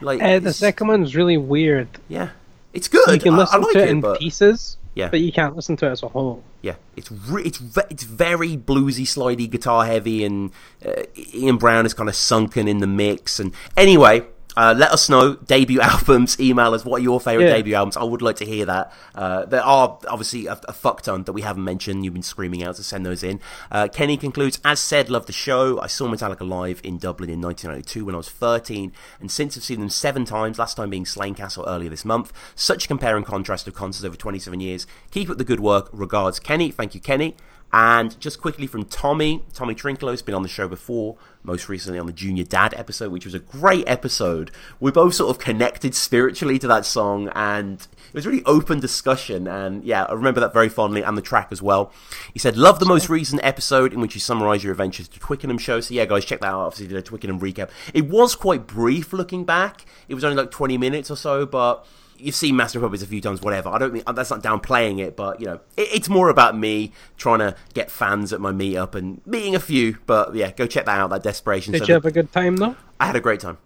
Like 0.01 0.21
Uh, 0.21 0.39
the 0.39 0.53
second 0.53 0.87
one's 0.87 1.15
really 1.15 1.37
weird. 1.37 1.87
yeah, 2.07 2.29
it's 2.73 2.87
good. 2.87 3.07
You 3.09 3.19
can 3.19 3.33
I- 3.35 3.37
listen 3.37 3.63
I, 3.63 3.65
like 3.65 3.73
to 3.73 3.79
it 3.79 3.87
it, 3.87 3.89
in 3.89 4.01
but 4.01 4.19
pieces, 4.19 4.77
Yeah. 4.97 5.09
but 5.09 5.19
you 5.21 5.31
can't 5.31 5.55
listen 5.55 5.77
to 5.77 5.85
it 5.87 5.91
as 5.91 6.01
a 6.01 6.07
whole. 6.07 6.43
yeah, 6.63 6.75
it's 6.95 7.11
re- 7.11 7.43
it's 7.43 7.59
ve- 7.59 7.89
it's 7.91 8.03
very 8.03 8.57
bluesy, 8.57 9.03
slidey, 9.05 9.47
guitar 9.49 9.85
heavy, 9.85 10.23
and 10.25 10.51
uh, 10.83 11.03
Ian 11.35 11.57
Brown 11.57 11.85
is 11.85 11.93
kind 11.93 12.09
of 12.09 12.15
sunken 12.15 12.67
in 12.67 12.79
the 12.79 12.87
mix. 12.87 13.39
And 13.39 13.53
anyway, 13.75 14.25
uh, 14.57 14.73
let 14.75 14.91
us 14.91 15.07
know 15.07 15.35
debut 15.35 15.79
albums. 15.93 16.37
Email 16.39 16.73
us 16.73 16.83
what 16.83 16.99
are 16.99 17.03
your 17.03 17.21
favorite 17.21 17.45
Yeah. 17.45 17.53
debut 17.53 17.75
albums. 17.75 17.95
I 17.95 18.03
would 18.03 18.21
like 18.21 18.35
to 18.37 18.45
hear 18.45 18.65
that. 18.65 18.91
Uh, 19.15 19.45
there 19.45 19.63
are 19.63 19.97
obviously 20.09 20.47
a, 20.47 20.59
a 20.67 20.73
fuck 20.73 21.03
ton 21.03 21.23
that 21.23 21.31
we 21.33 21.43
haven't 21.43 21.63
mentioned. 21.63 22.03
You've 22.03 22.13
been 22.13 22.23
screaming 22.23 22.63
out 22.63 22.75
to 22.75 22.83
send 22.83 23.05
those 23.05 23.23
in. 23.23 23.39
Uh, 23.71 23.87
Kenny 23.87 24.17
concludes, 24.17 24.59
as 24.65 24.79
said, 24.79 25.09
love 25.09 25.27
the 25.27 25.31
show. 25.33 25.79
I 25.79 25.87
saw 25.87 26.07
Metallica 26.07 26.47
live 26.47 26.81
in 26.83 26.97
Dublin 26.97 27.29
in 27.29 27.39
1992 27.41 28.03
when 28.03 28.15
I 28.15 28.17
was 28.17 28.29
13, 28.29 28.91
and 29.21 29.31
since 29.31 29.55
I've 29.55 29.63
seen 29.63 29.79
them 29.79 29.89
seven 29.89 30.25
times. 30.25 30.57
Last 30.59 30.75
time 30.75 30.89
being 30.89 31.05
Slane 31.05 31.35
Castle 31.35 31.63
earlier 31.67 31.89
this 31.89 32.03
month. 32.03 32.33
Such 32.55 32.85
a 32.85 32.87
compare 32.87 33.15
and 33.15 33.25
contrast 33.25 33.67
of 33.67 33.75
concerts 33.75 34.03
over 34.05 34.15
27 34.17 34.59
years. 34.59 34.87
Keep 35.11 35.29
up 35.29 35.37
the 35.37 35.43
good 35.43 35.59
work. 35.59 35.89
Regards, 35.93 36.39
Kenny. 36.39 36.71
Thank 36.71 36.95
you, 36.95 36.99
Kenny. 37.01 37.35
And 37.73 38.17
just 38.19 38.39
quickly 38.39 38.65
from 38.65 38.85
Tommy, 38.85 39.43
Tommy 39.53 39.75
Trinklow's 39.75 40.21
been 40.21 40.35
on 40.35 40.41
the 40.41 40.47
show 40.47 40.69
before, 40.69 41.17
most 41.43 41.67
recently 41.67 41.99
on 41.99 42.05
the 42.05 42.13
Junior 42.13 42.45
Dad 42.45 42.73
episode, 42.77 43.11
which 43.11 43.25
was 43.25 43.33
a 43.33 43.39
great 43.39 43.83
episode. 43.87 44.51
We 44.79 44.91
both 44.91 45.15
sort 45.15 45.29
of 45.29 45.41
connected 45.41 45.93
spiritually 45.93 46.59
to 46.59 46.67
that 46.67 46.85
song, 46.85 47.29
and 47.35 47.81
it 47.81 48.13
was 48.13 48.25
really 48.25 48.43
open 48.45 48.79
discussion. 48.79 49.47
And 49.47 49.83
yeah, 49.83 50.05
I 50.05 50.13
remember 50.13 50.39
that 50.39 50.53
very 50.53 50.69
fondly, 50.69 51.01
and 51.01 51.17
the 51.17 51.21
track 51.21 51.49
as 51.51 51.61
well. 51.61 51.91
He 52.31 52.39
said, 52.39 52.55
Love 52.55 52.79
the 52.79 52.85
most 52.85 53.09
recent 53.09 53.41
episode 53.43 53.93
in 53.93 53.99
which 53.99 54.15
you 54.15 54.21
summarise 54.21 54.63
your 54.63 54.71
adventures 54.71 55.09
to 55.09 55.19
Twickenham 55.19 55.57
show. 55.57 55.81
So 55.81 55.93
yeah, 55.93 56.05
guys, 56.05 56.23
check 56.23 56.39
that 56.39 56.47
out. 56.47 56.61
Obviously, 56.61 56.87
did 56.87 56.97
a 56.97 57.01
Twickenham 57.01 57.39
recap. 57.39 57.69
It 57.93 58.07
was 58.07 58.33
quite 58.33 58.65
brief 58.65 59.11
looking 59.11 59.43
back, 59.43 59.85
it 60.07 60.15
was 60.15 60.23
only 60.23 60.37
like 60.37 60.51
20 60.51 60.77
minutes 60.77 61.11
or 61.11 61.17
so, 61.17 61.45
but 61.45 61.85
you've 62.17 62.35
seen 62.35 62.55
Master 62.55 62.79
of 62.79 62.83
Puppets 62.83 63.03
a 63.03 63.07
few 63.07 63.21
times, 63.21 63.41
whatever. 63.41 63.69
I 63.69 63.77
don't 63.77 63.93
mean 63.93 64.03
that's 64.13 64.29
not 64.29 64.41
downplaying 64.43 64.99
it, 64.99 65.15
but 65.15 65.39
you 65.39 65.45
know, 65.47 65.59
it, 65.75 65.89
it's 65.93 66.09
more 66.09 66.29
about 66.29 66.57
me 66.57 66.91
trying 67.17 67.39
to 67.39 67.55
get 67.73 67.89
fans 67.91 68.33
at 68.33 68.41
my 68.41 68.51
meetup 68.51 68.95
and 68.95 69.21
meeting 69.25 69.55
a 69.55 69.59
few. 69.59 69.97
But 70.05 70.35
yeah, 70.35 70.51
go 70.51 70.67
check 70.67 70.85
that 70.85 70.99
out. 70.99 71.09
That 71.09 71.23
desperation. 71.23 71.73
Did 71.73 71.83
So 71.83 71.87
you 71.87 71.93
have 71.95 72.05
a 72.05 72.11
good 72.11 72.31
time 72.31 72.57
though? 72.57 72.75
I 72.99 73.05
had 73.05 73.15
a 73.15 73.19
great 73.21 73.39
time. 73.39 73.57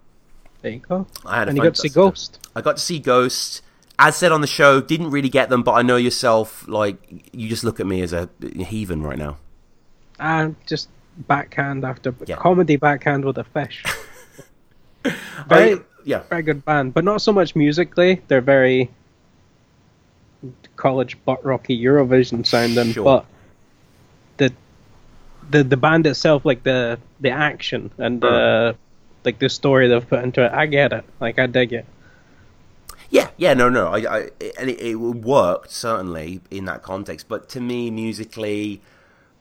There 0.61 0.71
you 0.71 0.79
go. 0.79 1.07
I 1.25 1.39
had 1.39 1.47
a 1.47 1.49
and 1.49 1.57
you 1.57 1.63
got 1.63 1.75
to 1.75 1.81
see 1.81 1.89
Ghost. 1.89 2.47
I 2.55 2.61
got 2.61 2.77
to 2.77 2.83
see 2.83 2.99
Ghost. 2.99 3.61
As 3.97 4.15
said 4.15 4.31
on 4.31 4.41
the 4.41 4.47
show, 4.47 4.81
didn't 4.81 5.11
really 5.11 5.29
get 5.29 5.49
them, 5.49 5.61
but 5.63 5.73
I 5.73 5.81
know 5.83 5.95
yourself. 5.95 6.67
Like 6.67 6.97
you 7.33 7.47
just 7.49 7.63
look 7.63 7.79
at 7.79 7.85
me 7.85 8.01
as 8.01 8.13
a 8.13 8.29
heathen 8.57 9.03
right 9.03 9.17
now. 9.17 9.37
And 10.19 10.55
just 10.67 10.89
backhand 11.27 11.83
after 11.83 12.13
Yeah. 12.25 12.35
comedy 12.37 12.77
backhand 12.77 13.25
with 13.25 13.37
a 13.37 13.43
fish. 13.43 13.83
very, 15.47 15.73
I- 15.73 15.79
yeah, 16.03 16.23
very 16.29 16.43
good 16.43 16.63
band, 16.65 16.93
but 16.93 17.03
not 17.03 17.21
so 17.21 17.31
much 17.31 17.55
musically. 17.55 18.21
They're 18.27 18.41
very 18.41 18.89
college 20.75 21.17
butt 21.25 21.43
rocky 21.45 21.79
Eurovision 21.79 22.45
sounding, 22.45 22.93
Sure. 22.93 23.03
but 23.03 23.25
the 24.37 24.53
the 25.49 25.63
the 25.63 25.77
band 25.77 26.07
itself, 26.07 26.45
like 26.45 26.63
the 26.63 26.99
the 27.19 27.29
action 27.29 27.91
and 27.97 28.23
uh, 28.23 28.73
like 29.23 29.39
the 29.39 29.49
story 29.49 29.87
they've 29.87 30.07
put 30.07 30.23
into 30.23 30.43
it, 30.45 30.51
I 30.51 30.65
get 30.65 30.93
it. 30.93 31.05
Like 31.19 31.39
I 31.39 31.47
dig 31.47 31.73
it. 31.73 31.85
Yeah, 33.09 33.29
yeah, 33.35 33.53
no, 33.53 33.67
no, 33.67 33.87
I, 33.87 33.97
I 33.97 34.29
and 34.57 34.69
it, 34.69 34.79
it 34.81 34.95
worked 34.95 35.71
certainly 35.71 36.39
in 36.49 36.65
that 36.65 36.81
context. 36.81 37.27
But 37.27 37.49
to 37.49 37.59
me, 37.59 37.91
musically, 37.91 38.81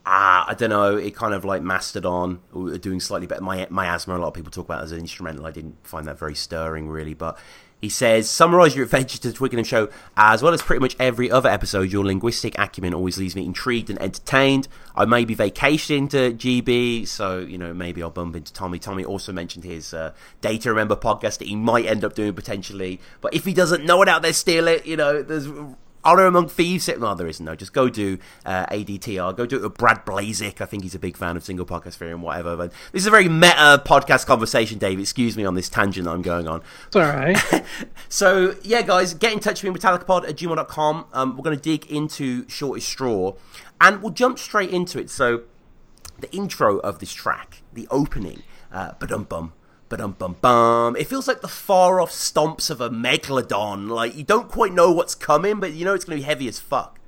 ah, 0.07 0.45
I 0.49 0.55
don't 0.55 0.71
know. 0.71 0.97
It 0.97 1.15
kind 1.15 1.35
of 1.35 1.45
like 1.45 1.63
Mastodon 1.63 2.41
doing 2.81 3.01
slightly 3.01 3.27
better. 3.27 3.43
My 3.43 3.67
miasma, 3.71 4.17
a 4.17 4.19
lot 4.19 4.29
of 4.29 4.35
people 4.35 4.51
talk 4.51 4.67
about 4.67 4.83
as 4.83 4.93
an 4.93 4.99
instrumental. 4.99 5.47
I 5.47 5.51
didn't 5.51 5.77
find 5.87 6.07
that 6.07 6.19
very 6.19 6.35
stirring, 6.35 6.89
really. 6.89 7.15
But 7.15 7.39
he 7.81 7.89
says, 7.89 8.29
summarize 8.29 8.77
your 8.77 8.85
adventure 8.85 9.19
to 9.19 9.29
the 9.29 9.35
Twickenham 9.35 9.65
show, 9.65 9.89
as 10.17 10.43
well 10.43 10.53
as 10.53 10.61
pretty 10.61 10.81
much 10.81 10.97
every 10.99 11.31
other 11.31 11.49
episode. 11.49 11.91
Your 11.91 12.05
linguistic 12.05 12.59
acumen 12.59 12.93
always 12.93 13.17
leaves 13.17 13.35
me 13.35 13.45
intrigued 13.47 13.89
and 13.89 14.01
entertained. 14.03 14.69
I 14.95 15.07
may 15.07 15.25
be 15.25 15.35
vacationing 15.35 16.09
to 16.09 16.33
GB, 16.33 17.09
so 17.09 17.39
you 17.39 17.57
know 17.57 17.73
maybe 17.73 18.03
I'll 18.03 18.11
bump 18.11 18.37
into 18.37 18.53
Tommy. 18.53 18.79
Tommy 18.79 19.05
also 19.05 19.33
mentioned 19.33 19.65
his 19.65 19.95
uh, 19.95 20.13
A 20.13 20.43
Day 20.43 20.59
to 20.59 20.71
Remember 20.71 20.95
podcast 20.95 21.39
that 21.39 21.49
he 21.49 21.57
might 21.57 21.87
end 21.87 22.05
up 22.05 22.15
doing 22.15 22.35
potentially, 22.35 23.01
but 23.23 23.33
if 23.33 23.45
he 23.45 23.55
doesn't 23.55 23.85
know 23.85 24.03
it 24.03 24.09
out 24.09 24.23
there, 24.23 24.35
steal 24.35 24.69
it. 24.69 24.85
You 24.85 24.97
know, 24.97 25.23
there's 25.23 25.49
honor 26.05 26.27
among 26.27 26.49
thieves. 26.49 26.89
No, 26.89 27.15
there 27.15 27.27
isn't. 27.27 27.45
No, 27.45 27.55
just 27.55 27.73
go 27.73 27.89
do 27.89 28.19
uh, 28.45 28.67
ADTR. 28.67 29.37
Go 29.37 29.47
do 29.47 29.57
it 29.57 29.63
with 29.63 29.77
Brad 29.77 30.05
Blazik. 30.05 30.61
I 30.61 30.67
think 30.67 30.83
he's 30.83 30.95
a 30.95 30.99
big 30.99 31.17
fan 31.17 31.37
of 31.37 31.45
single 31.45 31.67
podcast 31.67 31.95
theory 31.95 32.13
and 32.13 32.23
whatever. 32.23 32.57
But 32.57 32.73
this 32.93 33.03
is 33.03 33.07
a 33.07 33.11
very 33.11 33.29
meta 33.29 33.83
podcast 33.85 34.27
conversation, 34.27 34.79
Dave. 34.79 34.99
Excuse 34.99 35.37
me 35.37 35.45
on 35.45 35.55
this 35.55 35.69
tangent 35.69 36.09
I'm 36.09 36.23
going 36.23 36.49
on. 36.49 36.63
It's 36.87 36.97
all 36.97 37.03
right. 37.03 37.39
So, 38.13 38.57
yeah, 38.63 38.83
guys, 38.83 39.15
get 39.15 39.33
in 39.33 39.39
touch 39.39 39.63
with 39.63 39.73
me, 39.73 39.79
metallicapod 39.79 40.29
at 40.29 40.37
gmail.com. 40.37 41.07
Um, 41.13 41.37
we're 41.37 41.45
going 41.45 41.57
to 41.57 41.63
dig 41.63 41.87
into 41.87 42.49
Shortest 42.49 42.89
Straw 42.89 43.35
and 43.81 44.03
we'll 44.03 44.13
jump 44.13 44.39
straight 44.39 44.71
into 44.71 44.99
it. 44.99 45.11
So, 45.11 45.43
the 46.19 46.31
intro 46.35 46.79
of 46.79 46.99
this 46.99 47.13
track, 47.13 47.63
the 47.73 47.87
opening, 47.91 48.43
uh, 48.73 48.93
ba-dum 48.99 49.25
bum, 49.25 49.53
ba-dum 49.91 50.13
bum 50.19 50.37
bum. 50.41 50.97
It 50.97 51.07
feels 51.07 51.29
like 51.29 51.43
the 51.43 51.49
far 51.49 52.01
off 52.01 52.11
stomps 52.11 52.71
of 52.71 52.81
a 52.81 52.89
megalodon. 52.89 53.89
Like, 53.91 54.17
you 54.17 54.25
don't 54.25 54.49
quite 54.49 54.73
know 54.73 54.91
what's 54.91 55.15
coming, 55.15 55.61
but 55.61 55.73
you 55.75 55.85
know 55.85 55.93
it's 55.93 56.07
going 56.07 56.17
to 56.19 56.23
be 56.23 56.27
heavy 56.27 56.49
as 56.49 56.59
fuck. 56.59 56.99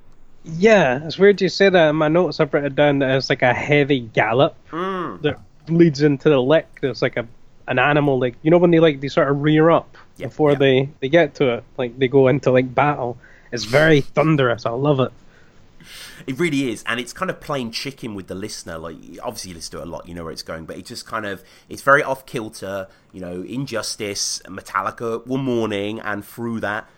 yeah, 0.43 0.99
it's 1.05 1.17
weird 1.17 1.41
you 1.41 1.49
say 1.49 1.69
that. 1.69 1.89
In 1.89 1.95
my 1.95 2.09
notes, 2.09 2.39
I've 2.39 2.53
written 2.53 2.75
down 2.75 2.99
that 2.99 3.15
it's 3.17 3.29
like 3.29 3.41
a 3.41 3.53
heavy 3.53 4.01
gallop 4.01 4.55
Mm. 4.71 5.21
that 5.23 5.39
leads 5.69 6.01
into 6.03 6.29
the 6.29 6.41
lick. 6.41 6.67
There's 6.81 7.01
like 7.01 7.15
a, 7.17 7.25
an 7.67 7.79
animal 7.79 8.19
like 8.19 8.35
you 8.43 8.51
know 8.51 8.57
when 8.57 8.71
they 8.71 8.79
like 8.81 8.99
they 8.99 9.07
sort 9.07 9.29
of 9.29 9.41
rear 9.41 9.69
up 9.69 9.97
Yeah, 10.17 10.27
before 10.27 10.51
yeah. 10.51 10.57
they 10.57 10.89
they 10.99 11.07
get 11.09 11.35
to 11.35 11.53
it, 11.55 11.63
like 11.77 11.97
they 11.97 12.09
go 12.09 12.27
into 12.27 12.51
like 12.51 12.75
battle. 12.75 13.17
It's 13.53 13.63
very 13.63 14.01
thunderous. 14.01 14.65
I 14.65 14.71
love 14.71 14.99
it. 14.99 15.11
It 16.27 16.39
really 16.39 16.71
is, 16.71 16.83
and 16.87 16.99
it's 16.99 17.13
kind 17.13 17.29
of 17.29 17.39
playing 17.41 17.71
chicken 17.71 18.15
with 18.15 18.27
the 18.27 18.35
listener. 18.35 18.77
Like, 18.77 18.95
obviously, 19.21 19.49
you 19.49 19.55
listen 19.55 19.71
to 19.73 19.79
it 19.79 19.87
a 19.87 19.89
lot, 19.89 20.07
you 20.07 20.13
know 20.15 20.23
where 20.23 20.31
it's 20.31 20.43
going, 20.43 20.65
but 20.65 20.77
it 20.77 20.85
just 20.85 21.05
kind 21.05 21.25
of 21.25 21.43
it's 21.69 21.81
very 21.81 22.03
off 22.03 22.25
kilter. 22.25 22.87
You 23.11 23.21
know, 23.21 23.41
Injustice, 23.43 24.41
Metallica, 24.47 25.25
One 25.27 25.43
Morning, 25.43 25.99
and 25.99 26.25
through 26.25 26.61
that, 26.61 26.89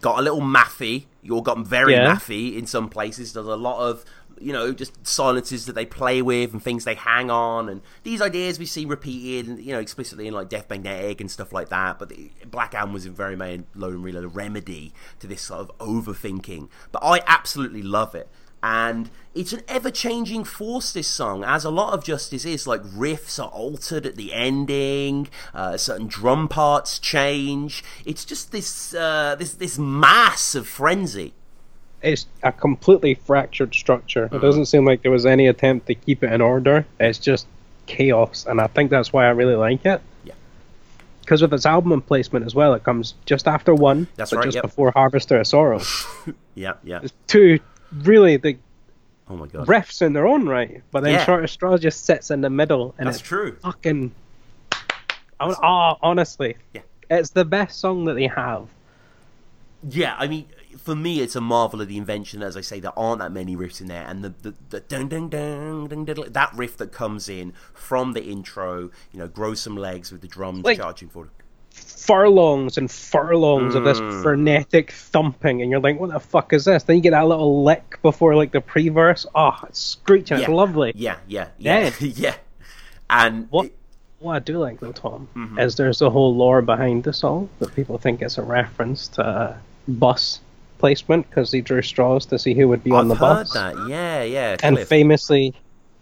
got 0.00 0.18
a 0.18 0.22
little 0.22 0.40
mathy. 0.40 1.06
You 1.22 1.34
all 1.34 1.42
got 1.42 1.58
very 1.58 1.92
Yeah. 1.94 2.14
mathy 2.14 2.56
in 2.56 2.66
some 2.66 2.88
places. 2.88 3.32
There's 3.32 3.46
a 3.46 3.56
lot 3.56 3.80
of 3.80 4.04
you 4.40 4.52
know 4.52 4.72
just 4.72 5.06
silences 5.06 5.66
that 5.66 5.74
they 5.74 5.86
play 5.86 6.20
with 6.20 6.52
and 6.52 6.60
things 6.60 6.84
they 6.84 6.94
hang 6.96 7.30
on, 7.30 7.68
and 7.68 7.80
these 8.02 8.20
ideas 8.20 8.58
we 8.58 8.66
see 8.66 8.84
repeated, 8.84 9.46
and 9.48 9.62
you 9.64 9.72
know 9.72 9.78
explicitly 9.78 10.26
in 10.26 10.34
like 10.34 10.48
Death 10.48 10.68
Magnetic 10.68 11.20
and 11.20 11.30
stuff 11.30 11.52
like 11.52 11.68
that. 11.68 11.98
But 11.98 12.08
the 12.08 12.30
Black 12.46 12.74
Album 12.74 12.92
was 12.94 13.06
in 13.06 13.14
very 13.14 13.36
main 13.36 13.66
Load 13.74 13.94
and 13.94 14.02
Reload 14.04 14.24
a 14.24 14.28
remedy 14.28 14.92
to 15.20 15.26
this 15.26 15.42
sort 15.42 15.60
of 15.60 15.78
overthinking. 15.78 16.68
But 16.90 17.02
I 17.04 17.20
absolutely 17.26 17.82
love 17.82 18.14
it. 18.14 18.28
And 18.64 19.10
it's 19.34 19.52
an 19.52 19.60
ever 19.68 19.90
changing 19.90 20.44
force, 20.44 20.90
this 20.90 21.06
song, 21.06 21.44
as 21.44 21.66
a 21.66 21.70
lot 21.70 21.92
of 21.92 22.02
Justice 22.02 22.46
is. 22.46 22.66
Like, 22.66 22.82
riffs 22.82 23.38
are 23.38 23.50
altered 23.50 24.06
at 24.06 24.16
the 24.16 24.32
ending, 24.32 25.28
uh, 25.52 25.76
certain 25.76 26.06
drum 26.06 26.48
parts 26.48 26.98
change. 26.98 27.84
It's 28.06 28.24
just 28.24 28.52
this, 28.52 28.94
uh, 28.94 29.36
this, 29.38 29.52
this 29.52 29.78
mass 29.78 30.54
of 30.54 30.66
frenzy. 30.66 31.34
It's 32.00 32.24
a 32.42 32.52
completely 32.52 33.12
fractured 33.12 33.74
structure. 33.74 34.30
It 34.32 34.40
doesn't 34.40 34.66
seem 34.66 34.86
like 34.86 35.02
there 35.02 35.12
was 35.12 35.26
any 35.26 35.46
attempt 35.46 35.86
to 35.88 35.94
keep 35.94 36.24
it 36.24 36.32
in 36.32 36.40
order. 36.40 36.86
It's 36.98 37.18
just 37.18 37.46
chaos, 37.84 38.46
and 38.48 38.62
I 38.62 38.68
think 38.68 38.90
that's 38.90 39.12
why 39.12 39.26
I 39.26 39.30
really 39.30 39.56
like 39.56 39.84
it. 39.84 40.00
Yeah. 40.24 40.32
Because 41.20 41.42
with 41.42 41.52
its 41.52 41.66
album 41.66 42.00
placement 42.00 42.46
as 42.46 42.54
well, 42.54 42.72
it 42.72 42.82
comes 42.82 43.12
just 43.26 43.46
after 43.46 43.74
one, 43.74 44.06
That's 44.16 44.30
but 44.30 44.38
right, 44.38 44.44
just 44.44 44.54
yep. 44.56 44.62
before 44.62 44.90
Harvester 44.90 45.38
of 45.38 45.46
Sorrow. 45.46 45.82
Yeah, 46.56 46.74
yeah. 46.84 47.00
It's 47.02 47.12
two 47.26 47.58
really 48.02 48.36
the 48.36 48.56
Oh 49.28 49.36
my 49.36 49.46
god. 49.46 49.66
refs 49.66 50.02
in 50.02 50.12
their 50.12 50.26
own 50.26 50.46
right, 50.48 50.82
but 50.90 51.02
then 51.02 51.12
Yeah. 51.14 51.24
Short 51.24 51.44
of 51.44 51.50
Straw 51.50 51.78
just 51.78 52.04
sits 52.04 52.30
in 52.30 52.40
the 52.42 52.50
middle, 52.50 52.94
and 52.98 53.06
That's 53.06 53.18
it's 53.18 53.26
true. 53.26 53.56
fucking. 53.62 54.12
I 55.40 55.46
would, 55.48 55.56
oh, 55.62 55.96
honestly, 56.02 56.56
Yeah. 56.74 56.82
it's 57.10 57.30
the 57.30 57.44
best 57.44 57.80
song 57.80 58.04
that 58.04 58.14
they 58.14 58.26
have. 58.28 58.68
Yeah, 59.88 60.14
I 60.18 60.26
mean, 60.28 60.46
for 60.78 60.94
me, 60.94 61.20
it's 61.20 61.36
a 61.36 61.40
marvel 61.40 61.80
of 61.80 61.88
the 61.88 61.96
invention. 61.98 62.42
As 62.42 62.56
I 62.56 62.60
say, 62.60 62.80
there 62.80 62.96
aren't 62.98 63.18
that 63.20 63.32
many 63.32 63.56
riffs 63.56 63.80
in 63.80 63.86
there, 63.88 64.06
and 64.06 64.22
the 64.24 64.34
the, 64.42 64.54
the 64.70 64.80
dun, 64.80 65.08
dun, 65.08 65.28
dun, 65.28 65.88
dun, 65.88 66.04
dun, 66.04 66.32
that 66.32 66.52
riff 66.54 66.76
that 66.78 66.92
comes 66.92 67.28
in 67.28 67.52
from 67.74 68.12
the 68.12 68.24
intro, 68.24 68.90
you 69.12 69.18
know, 69.18 69.28
grow 69.28 69.54
some 69.54 69.76
legs 69.76 70.10
with 70.12 70.20
the 70.20 70.28
drums 70.28 70.64
Like- 70.64 70.78
charging 70.78 71.08
forward. 71.08 71.30
Furlongs 72.06 72.76
and 72.76 72.90
furlongs 72.90 73.74
of 73.74 73.84
this 73.84 73.98
Mm. 74.00 74.22
frenetic 74.22 74.90
thumping, 74.92 75.62
and 75.62 75.70
you're 75.70 75.80
like, 75.80 75.98
"What 75.98 76.10
the 76.12 76.20
fuck 76.20 76.52
is 76.52 76.64
this?" 76.66 76.82
Then 76.82 76.96
you 76.96 77.02
get 77.02 77.10
that 77.12 77.26
little 77.26 77.64
lick 77.64 77.98
before 78.02 78.34
like 78.36 78.52
the 78.52 78.60
pre-verse. 78.60 79.24
Oh, 79.34 79.56
it's 79.68 79.80
screeching. 79.80 80.38
It's 80.38 80.48
lovely. 80.48 80.92
Yeah, 80.94 81.16
yeah, 81.26 81.48
yeah, 81.58 81.90
yeah. 82.00 82.34
And 83.08 83.46
What 83.50 83.70
what 84.20 84.36
I 84.36 84.38
do 84.38 84.58
like 84.58 84.80
though, 84.80 84.92
Tom, 84.92 85.28
Mm-hmm. 85.36 85.58
is 85.58 85.76
there's 85.76 86.00
a 86.02 86.10
whole 86.10 86.34
lore 86.34 86.62
behind 86.62 87.04
the 87.04 87.12
song 87.12 87.48
that 87.58 87.74
people 87.74 87.98
think 87.98 88.22
it's 88.22 88.38
a 88.38 88.42
reference 88.42 89.08
to 89.08 89.22
uh, 89.24 89.54
bus 89.88 90.40
placement 90.78 91.28
because 91.28 91.52
he 91.52 91.60
drew 91.60 91.82
straws 91.82 92.26
to 92.26 92.38
see 92.38 92.54
who 92.54 92.68
would 92.68 92.82
be 92.84 92.90
on 92.90 93.10
I've 93.10 93.18
the 93.18 93.26
heard 93.26 93.34
bus. 93.44 93.52
that. 93.54 93.74
Yeah, 93.88 94.22
yeah. 94.22 94.56
And 94.62 94.78
famously, 94.78 95.54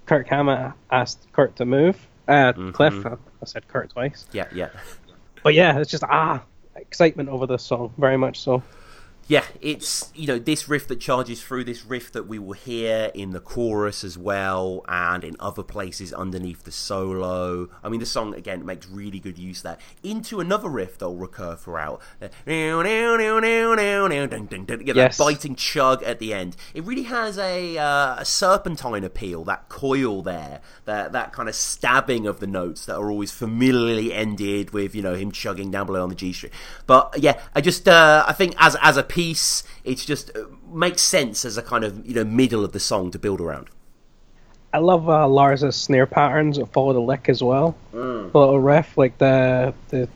Kirk 0.07 0.27
Hammett 0.29 0.73
asked 0.91 1.27
Kurt 1.33 1.55
to 1.57 1.65
move. 1.65 1.97
Uh, 2.29 2.53
Mm-hmm. 2.53 2.71
Cliff, 2.71 2.95
I 3.07 3.45
said 3.45 3.67
Kurt 3.69 3.91
twice. 3.91 4.27
Yeah, 4.33 4.47
yeah. 4.55 4.69
But 5.43 5.55
yeah, 5.55 5.79
it's 5.79 5.91
just 5.91 6.05
ah 6.05 6.43
excitement 6.77 7.29
over 7.29 7.47
this 7.47 7.63
song, 7.63 7.93
very 7.99 8.17
much 8.17 8.41
so. 8.41 8.63
Yeah, 9.29 9.45
it's 9.61 10.11
you 10.15 10.27
know 10.27 10.39
this 10.39 10.69
riff 10.69 10.89
that 10.89 11.01
charges 11.01 11.43
through 11.43 11.65
this 11.65 11.87
riff 11.87 12.11
that 12.13 12.27
we 12.27 12.39
will 12.39 12.53
hear 12.55 13.11
in 13.15 13.31
the 13.31 13.41
chorus 13.41 14.03
as 14.05 14.19
well, 14.19 14.85
and 14.89 15.23
in 15.25 15.37
other 15.39 15.63
places 15.63 16.13
underneath 16.13 16.65
the 16.65 16.73
solo. 16.73 17.69
I 17.85 17.89
mean, 17.89 18.01
the 18.01 18.07
song 18.07 18.35
again 18.35 18.67
makes 18.67 18.89
really 18.89 19.21
good 19.21 19.39
use 19.39 19.59
of 19.59 19.63
that 19.65 19.81
into 20.03 20.41
another 20.41 20.69
riff 20.69 20.99
that 20.99 21.09
will 21.09 21.17
recur 21.17 21.55
throughout. 21.55 22.03
Yeah, 22.21 22.29
Yes. 24.97 25.17
that 25.17 25.25
biting 25.25 25.55
chug 25.55 26.03
at 26.03 26.19
the 26.19 26.35
end. 26.35 26.57
It 26.75 26.85
really 26.85 27.05
has 27.05 27.39
a, 27.39 27.79
uh, 27.79 28.17
a 28.19 28.25
serpentine 28.25 29.05
appeal. 29.05 29.45
That 29.45 29.69
coil 29.69 30.23
there, 30.23 30.61
that 30.85 31.13
that 31.13 31.33
kind 31.33 31.49
of 31.49 31.55
stabbing 31.55 32.27
of 32.27 32.41
the 32.41 32.47
notes 32.49 32.87
that 32.87 32.97
are 32.97 33.11
always 33.11 33.31
familiarly 33.31 34.13
ended 34.13 34.73
with 34.73 34.95
you 34.97 35.03
know 35.03 35.15
him 35.15 35.31
chugging 35.31 35.71
down 35.71 35.87
below 35.87 36.03
on 36.03 36.09
the 36.09 36.15
G 36.17 36.33
string. 36.33 36.53
But 36.87 37.15
yeah, 37.19 37.41
I 37.55 37.61
just 37.61 37.87
uh, 37.89 38.25
I 38.27 38.33
think 38.33 38.55
as 38.59 38.77
as 38.83 38.97
a 38.97 39.03
piece, 39.13 39.63
it's 39.85 40.07
just 40.07 40.35
uh, 40.35 40.45
makes 40.73 41.03
sense 41.03 41.45
as 41.45 41.59
a 41.59 41.63
kind 41.63 41.85
of 41.85 42.07
you 42.07 42.15
know 42.15 42.25
middle 42.25 42.65
of 42.65 42.73
the 42.73 42.81
song 42.81 43.11
to 43.11 43.19
build 43.19 43.41
around. 43.41 43.69
I 44.73 44.79
love 44.79 45.07
uh, 45.07 45.29
Lars's 45.29 45.77
snare 45.77 46.07
patterns 46.07 46.57
that 46.57 46.73
follow 46.73 46.95
the 46.95 47.01
lick 47.01 47.29
as 47.29 47.43
well. 47.43 47.77
Mm. 47.93 48.33
The 48.33 48.39
little 48.39 48.59
riff, 48.59 48.97
like 48.97 49.19
the 49.19 49.75
the 49.91 50.09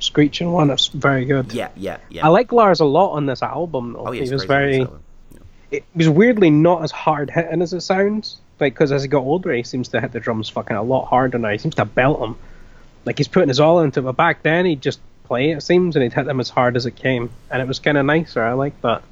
screeching 0.00 0.50
one, 0.52 0.70
it's 0.70 0.86
very 0.86 1.26
good. 1.26 1.52
Yeah, 1.52 1.68
yeah, 1.76 1.98
yeah. 2.08 2.24
I 2.24 2.30
like 2.30 2.50
Lars 2.50 2.80
a 2.80 2.86
lot 2.86 3.10
on 3.12 3.26
this 3.26 3.42
album 3.42 3.92
though. 3.92 4.08
oh 4.08 4.12
yeah, 4.12 4.24
he 4.24 4.32
was 4.32 4.44
very 4.44 4.86
it 5.70 5.84
was 5.94 6.08
weirdly 6.08 6.50
not 6.50 6.82
as 6.82 6.92
hard 6.92 7.30
hitting 7.30 7.60
as 7.60 7.74
it 7.74 7.82
sounds. 7.82 8.38
Like 8.58 8.72
because 8.72 8.90
as 8.90 9.02
he 9.02 9.08
got 9.08 9.20
older, 9.20 9.52
he 9.52 9.64
seems 9.64 9.88
to 9.88 10.00
hit 10.00 10.12
the 10.12 10.20
drums 10.20 10.48
fucking 10.48 10.76
a 10.76 10.82
lot 10.82 11.06
harder 11.06 11.38
now. 11.38 11.50
He 11.50 11.58
seems 11.58 11.74
to 11.74 11.84
belt 11.84 12.20
them. 12.20 12.38
Like 13.04 13.18
he's 13.18 13.28
putting 13.28 13.48
his 13.48 13.60
all 13.60 13.80
into 13.80 14.00
it. 14.00 14.04
But 14.04 14.16
back 14.16 14.42
then, 14.42 14.64
he'd 14.64 14.80
just 14.80 15.00
play 15.24 15.50
it 15.50 15.62
seems, 15.62 15.96
and 15.96 16.02
he'd 16.02 16.12
hit 16.12 16.26
them 16.26 16.40
as 16.40 16.50
hard 16.50 16.76
as 16.76 16.86
it 16.86 16.92
came, 16.96 17.30
and 17.50 17.60
it 17.62 17.68
was 17.68 17.78
kind 17.78 17.98
of 17.98 18.06
nicer. 18.06 18.42
I 18.42 18.52
like 18.52 18.80
that. 18.82 19.02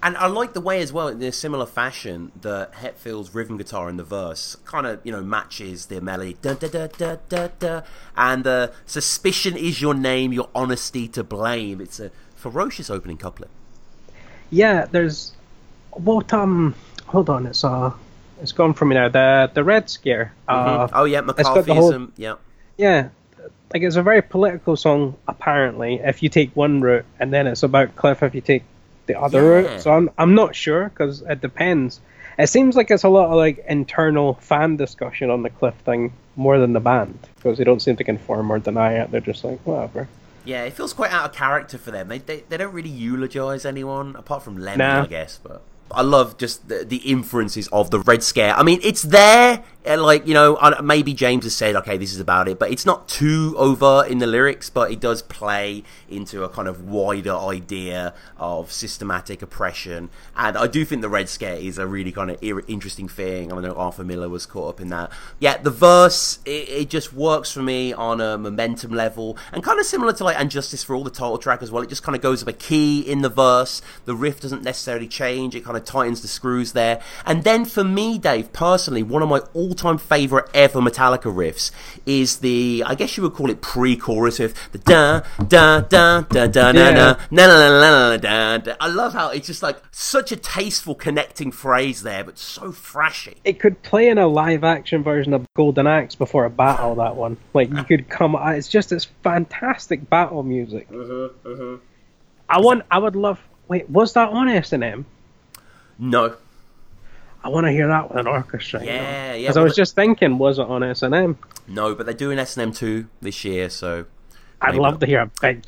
And 0.00 0.16
I 0.16 0.28
like 0.28 0.52
the 0.52 0.60
way 0.60 0.80
as 0.80 0.92
well, 0.92 1.08
in 1.08 1.20
a 1.22 1.32
similar 1.32 1.66
fashion, 1.66 2.30
that 2.42 2.74
Hetfield's 2.74 3.34
rhythm 3.34 3.56
guitar 3.58 3.88
in 3.88 3.96
the 3.96 4.04
verse 4.04 4.56
kind 4.64 4.86
of, 4.86 5.00
you 5.04 5.10
know, 5.10 5.22
matches 5.22 5.86
the 5.86 6.00
melody. 6.00 6.36
Da, 6.40 6.54
da, 6.54 6.68
da, 6.68 6.86
da, 6.86 7.16
da, 7.28 7.48
da. 7.58 7.80
And 8.16 8.44
the 8.44 8.72
suspicion 8.86 9.56
is 9.56 9.82
your 9.82 9.94
name, 9.94 10.32
your 10.32 10.48
honesty 10.54 11.08
to 11.08 11.24
blame. 11.24 11.80
It's 11.80 11.98
a 11.98 12.12
ferocious 12.36 12.90
opening 12.90 13.16
couplet. 13.16 13.50
Yeah, 14.50 14.86
there's 14.90 15.32
what 15.90 16.32
um. 16.32 16.74
Hold 17.06 17.28
on, 17.28 17.46
it's 17.46 17.64
uh, 17.64 17.92
it's 18.40 18.52
gone 18.52 18.74
from 18.74 18.90
me 18.90 18.94
now. 18.94 19.08
The 19.08 19.50
the 19.52 19.64
Red 19.64 19.90
Scare. 19.90 20.32
Uh, 20.46 20.86
oh, 20.92 21.04
yeah, 21.04 21.22
the 21.66 21.74
whole- 21.74 21.90
Yeah. 22.16 22.34
Yeah, 22.76 23.08
like 23.72 23.82
it's 23.82 23.96
a 23.96 24.02
very 24.02 24.22
political 24.22 24.76
song. 24.76 25.16
Apparently, 25.26 25.96
if 25.96 26.22
you 26.22 26.28
take 26.28 26.54
one 26.56 26.80
route, 26.80 27.04
and 27.20 27.32
then 27.32 27.46
it's 27.46 27.62
about 27.62 27.94
Cliff 27.96 28.22
if 28.22 28.34
you 28.34 28.40
take 28.40 28.62
the 29.06 29.18
other 29.20 29.40
Yeah. 29.42 29.48
route. 29.48 29.80
So 29.80 29.92
I'm 29.92 30.10
I'm 30.18 30.34
not 30.34 30.54
sure 30.54 30.84
because 30.90 31.22
it 31.22 31.40
depends. 31.40 32.00
It 32.38 32.48
seems 32.48 32.76
like 32.76 32.90
it's 32.90 33.02
a 33.04 33.08
lot 33.08 33.26
of 33.30 33.34
like 33.34 33.64
internal 33.68 34.34
fan 34.34 34.76
discussion 34.76 35.28
on 35.30 35.42
the 35.42 35.50
Cliff 35.50 35.74
thing 35.84 36.12
more 36.36 36.58
than 36.58 36.72
the 36.72 36.80
band 36.80 37.18
because 37.36 37.58
they 37.58 37.64
don't 37.64 37.80
seem 37.82 37.96
to 37.96 38.04
confirm 38.04 38.50
or 38.52 38.58
deny 38.60 38.92
it. 38.94 39.10
They're 39.10 39.20
just 39.20 39.42
like 39.44 39.58
whatever. 39.66 40.06
Yeah, 40.44 40.62
it 40.64 40.72
feels 40.72 40.92
quite 40.94 41.12
out 41.12 41.30
of 41.30 41.32
character 41.36 41.76
for 41.78 41.90
them. 41.90 42.08
They 42.08 42.18
they, 42.18 42.44
they 42.48 42.56
don't 42.56 42.72
really 42.72 42.90
eulogize 42.90 43.64
anyone 43.66 44.14
apart 44.16 44.42
from 44.44 44.56
Lemmy, 44.56 44.78
Nah. 44.78 45.02
I 45.02 45.06
guess. 45.06 45.38
But 45.42 45.62
I 45.90 46.02
love 46.02 46.36
just 46.38 46.68
the, 46.68 46.84
the 46.84 46.98
inferences 46.98 47.68
of 47.68 47.90
the 47.90 47.98
Red 48.00 48.22
Scare. 48.22 48.54
I 48.54 48.62
mean, 48.62 48.80
it's 48.82 49.02
there. 49.02 49.62
uh, 49.86 50.00
Like 50.00 50.26
you 50.26 50.34
know, 50.34 50.58
maybe 50.82 51.14
James 51.14 51.44
has 51.44 51.54
said, 51.54 51.76
okay, 51.76 51.96
this 51.96 52.12
is 52.12 52.20
about 52.20 52.48
it, 52.48 52.58
but 52.58 52.70
it's 52.70 52.84
not 52.84 53.08
too 53.08 53.54
over 53.56 54.04
in 54.06 54.18
the 54.18 54.26
lyrics. 54.26 54.68
But 54.70 54.90
it 54.92 55.00
does 55.00 55.22
play 55.22 55.82
into 56.08 56.44
a 56.44 56.48
kind 56.48 56.68
of 56.68 56.84
wider 56.84 57.34
idea 57.34 58.14
of 58.38 58.70
systematic 58.72 59.42
oppression, 59.42 60.10
and 60.36 60.56
I 60.58 60.66
do 60.66 60.84
think 60.84 61.02
the 61.02 61.08
Red 61.08 61.28
Scare 61.28 61.56
is 61.56 61.78
a 61.78 61.86
really 61.86 62.12
kind 62.12 62.30
of 62.30 62.42
interesting 62.42 63.08
thing. 63.08 63.52
I 63.52 63.60
know 63.60 63.72
Arthur 63.72 64.04
Miller 64.04 64.28
was 64.28 64.46
caught 64.46 64.68
up 64.68 64.80
in 64.80 64.88
that. 64.88 65.10
Yeah, 65.40 65.56
the 65.56 65.70
verse 65.70 66.38
it, 66.44 66.68
it 66.68 66.90
just 66.90 67.12
works 67.12 67.50
for 67.52 67.62
me 67.62 67.92
on 67.92 68.20
a 68.20 68.36
momentum 68.36 68.92
level, 68.92 69.36
and 69.52 69.62
kind 69.64 69.80
of 69.80 69.86
similar 69.86 70.12
to 70.14 70.24
like 70.24 70.38
"And 70.38 70.50
Justice 70.50 70.84
for 70.84 70.94
All" 70.94 71.04
the 71.04 71.10
title 71.10 71.38
track 71.38 71.62
as 71.62 71.70
well. 71.70 71.82
It 71.82 71.88
just 71.88 72.02
kind 72.02 72.14
of 72.14 72.22
goes 72.22 72.42
up 72.42 72.48
a 72.48 72.52
key 72.52 73.00
in 73.00 73.22
the 73.22 73.28
verse. 73.30 73.80
The 74.04 74.14
riff 74.14 74.40
doesn't 74.40 74.62
necessarily 74.62 75.08
change. 75.08 75.54
It 75.54 75.64
kind 75.64 75.76
of 75.76 75.77
tightens 75.80 76.22
the 76.22 76.28
screws 76.28 76.72
there. 76.72 77.00
And 77.26 77.44
then 77.44 77.64
for 77.64 77.84
me, 77.84 78.18
Dave, 78.18 78.52
personally, 78.52 79.02
one 79.02 79.22
of 79.22 79.28
my 79.28 79.40
all-time 79.54 79.98
favorite 79.98 80.48
ever 80.54 80.80
Metallica 80.80 81.32
riffs 81.34 81.70
is 82.06 82.38
the 82.38 82.82
I 82.86 82.94
guess 82.94 83.16
you 83.16 83.22
would 83.22 83.34
call 83.34 83.50
it 83.50 83.60
pre-chorus 83.60 84.40
riff, 84.40 84.72
the 84.72 84.78
da 84.78 85.20
da 85.48 85.80
da 85.80 86.20
da 86.22 86.46
da 86.46 86.46
da 86.46 86.70
Yeah. 86.70 86.90
da 86.92 87.16
na 87.30 87.46
na 87.46 87.46
na 87.46 87.80
na 87.80 88.08
na 88.10 88.16
da 88.16 88.58
da. 88.58 88.74
I 88.80 88.88
love 88.88 89.12
how 89.12 89.30
it's 89.30 89.46
just 89.46 89.62
like 89.62 89.78
such 89.90 90.32
a 90.32 90.36
tasteful 90.36 90.94
connecting 90.94 91.52
phrase 91.52 92.02
there, 92.02 92.24
but 92.24 92.38
so 92.38 92.72
thrashy. 92.72 93.34
It 93.44 93.60
could 93.60 93.82
play 93.82 94.08
in 94.08 94.18
a 94.18 94.26
live 94.26 94.64
action 94.64 95.02
version 95.02 95.32
of 95.34 95.46
Golden 95.54 95.86
Axe 95.86 96.14
before 96.14 96.44
a 96.44 96.50
battle. 96.50 96.94
That 96.96 97.16
one, 97.16 97.36
like 97.54 97.70
you 97.70 97.84
could 97.84 98.08
come. 98.08 98.36
It's 98.40 98.68
just 98.68 98.92
it's 98.92 99.06
fantastic 99.22 100.08
battle 100.08 100.42
music. 100.42 100.88
Mm-hmm, 100.90 101.48
mm-hmm. 101.48 101.84
I 102.48 102.60
want. 102.60 102.84
I 102.90 102.98
would 102.98 103.16
love. 103.16 103.40
Wait, 103.68 103.88
was 103.90 104.14
that 104.14 104.30
on 104.30 104.48
S 104.48 104.72
and 104.72 104.82
M? 104.82 105.06
No, 105.98 106.36
I 107.42 107.48
want 107.48 107.66
to 107.66 107.72
hear 107.72 107.88
that 107.88 108.08
with 108.08 108.18
an 108.18 108.26
orchestra. 108.26 108.84
Yeah, 108.84 109.34
yeah. 109.34 109.38
Because 109.38 109.56
well, 109.56 109.62
I 109.62 109.64
was 109.64 109.76
just 109.76 109.94
thinking, 109.94 110.38
was 110.38 110.58
it 110.58 110.66
on 110.66 110.82
S 110.82 111.02
and 111.02 111.14
M? 111.14 111.38
No, 111.66 111.94
but 111.94 112.06
they're 112.06 112.14
doing 112.14 112.38
S 112.38 112.56
and 112.56 112.68
M 112.68 112.72
two 112.72 113.08
this 113.20 113.44
year, 113.44 113.70
so 113.70 114.06
I'd 114.60 114.76
love 114.76 115.00
to 115.00 115.06
hear 115.06 115.20
a 115.20 115.30
big 115.40 115.64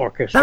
orchestra. 0.00 0.40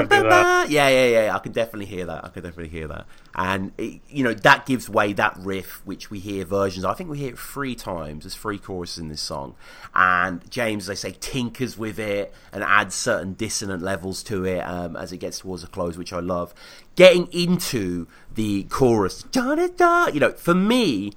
Yeah, 0.69 0.89
yeah, 0.89 1.07
yeah. 1.07 1.35
I 1.35 1.39
can 1.39 1.51
definitely 1.51 1.85
hear 1.85 2.05
that. 2.05 2.23
I 2.25 2.29
can 2.29 2.43
definitely 2.43 2.69
hear 2.69 2.87
that. 2.87 3.05
And 3.35 3.71
it, 3.77 4.01
you 4.09 4.23
know 4.23 4.33
that 4.33 4.65
gives 4.65 4.89
way 4.89 5.13
that 5.13 5.35
riff, 5.37 5.81
which 5.85 6.09
we 6.09 6.19
hear 6.19 6.45
versions. 6.45 6.85
I 6.85 6.93
think 6.93 7.09
we 7.09 7.17
hear 7.17 7.33
it 7.33 7.39
three 7.39 7.75
times. 7.75 8.23
There's 8.23 8.35
three 8.35 8.57
choruses 8.57 8.97
in 8.99 9.09
this 9.09 9.21
song, 9.21 9.55
and 9.93 10.49
James, 10.49 10.89
as 10.89 11.01
they 11.01 11.09
say, 11.09 11.17
tinkers 11.19 11.77
with 11.77 11.99
it 11.99 12.33
and 12.51 12.63
adds 12.63 12.95
certain 12.95 13.33
dissonant 13.33 13.81
levels 13.81 14.23
to 14.23 14.45
it 14.45 14.59
um, 14.59 14.95
as 14.95 15.11
it 15.11 15.17
gets 15.17 15.39
towards 15.39 15.63
a 15.63 15.67
close, 15.67 15.97
which 15.97 16.13
I 16.13 16.19
love. 16.19 16.53
Getting 16.95 17.27
into 17.31 18.07
the 18.33 18.63
chorus, 18.63 19.23
da 19.23 19.55
da 19.55 19.67
da. 19.67 20.07
You 20.07 20.19
know, 20.19 20.31
for 20.31 20.55
me, 20.55 21.13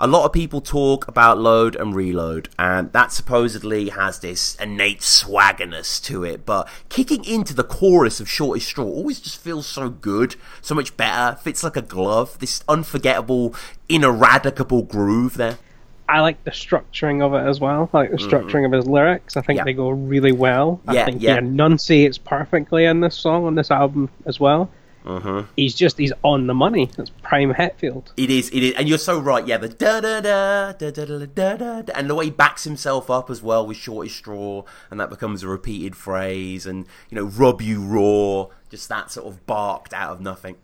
a 0.00 0.06
lot 0.06 0.24
of 0.24 0.32
people 0.32 0.60
talk 0.60 1.06
about 1.08 1.38
load 1.38 1.76
and 1.76 1.94
reload, 1.94 2.48
and 2.58 2.92
that 2.92 3.12
supposedly 3.12 3.88
has 3.90 4.20
this 4.20 4.54
innate 4.56 5.00
swaggerness 5.02 6.02
to 6.04 6.24
it. 6.24 6.44
But 6.44 6.68
kicking 6.88 7.24
into 7.24 7.54
the 7.54 7.64
chorus 7.64 8.20
of 8.20 8.28
Shortest 8.28 8.66
Straw 8.68 8.84
always 8.84 9.20
just 9.20 9.40
feels 9.40 9.66
so 9.66 9.88
good, 9.88 10.36
so 10.60 10.74
much 10.74 10.96
better, 10.96 11.36
fits 11.36 11.62
like 11.64 11.76
a 11.76 11.82
glove. 11.82 12.38
This 12.38 12.62
unforgettable, 12.68 13.54
ineradicable 13.88 14.82
groove 14.82 15.34
there. 15.36 15.58
I 16.06 16.20
like 16.20 16.44
the 16.44 16.50
structuring 16.50 17.22
of 17.22 17.32
it 17.32 17.48
as 17.48 17.60
well. 17.60 17.88
I 17.94 17.98
like 17.98 18.10
the 18.10 18.18
structuring 18.18 18.66
of 18.66 18.72
his 18.72 18.86
lyrics. 18.86 19.38
I 19.38 19.40
think 19.40 19.58
Mm-hmm. 19.60 19.68
Yeah. 19.68 19.72
they 19.72 19.76
go 19.76 19.88
really 19.88 20.32
well. 20.32 20.80
Yeah, 20.90 21.02
I 21.02 21.04
think 21.06 21.22
yeah. 21.22 21.32
he 21.32 21.38
enunciates 21.38 22.18
perfectly 22.18 22.84
in 22.84 23.00
this 23.00 23.14
song, 23.16 23.46
on 23.46 23.54
this 23.54 23.70
album 23.70 24.10
as 24.26 24.38
well. 24.38 24.68
Mm-hmm. 25.04 25.46
He's 25.56 25.74
just 25.74 25.98
he's 25.98 26.12
on 26.22 26.46
the 26.46 26.54
money. 26.54 26.90
It's 26.96 27.10
prime 27.22 27.52
Hetfield. 27.52 28.12
It 28.16 28.30
is, 28.30 28.48
it 28.50 28.62
is, 28.62 28.74
and 28.74 28.88
you're 28.88 28.96
so 28.98 29.18
right. 29.18 29.46
Yeah, 29.46 29.58
the 29.58 29.68
da 29.68 30.00
da 30.00 30.20
da 30.20 30.72
da 30.72 30.90
da 30.90 31.04
da 31.04 31.26
da 31.26 31.56
da, 31.56 31.82
da, 31.82 31.92
and 31.94 32.08
the 32.08 32.14
way 32.14 32.26
he 32.26 32.30
backs 32.30 32.64
himself 32.64 33.10
up 33.10 33.28
as 33.28 33.42
well 33.42 33.66
with 33.66 33.76
shortest 33.76 34.16
straw, 34.16 34.64
and 34.90 34.98
that 34.98 35.10
becomes 35.10 35.42
a 35.42 35.48
repeated 35.48 35.94
phrase, 35.94 36.64
and 36.66 36.86
you 37.10 37.16
know, 37.16 37.24
rub 37.24 37.60
you 37.60 37.82
raw, 37.82 38.46
just 38.70 38.88
that 38.88 39.10
sort 39.10 39.26
of 39.26 39.46
barked 39.46 39.92
out 39.92 40.12
of 40.12 40.20
nothing. 40.22 40.56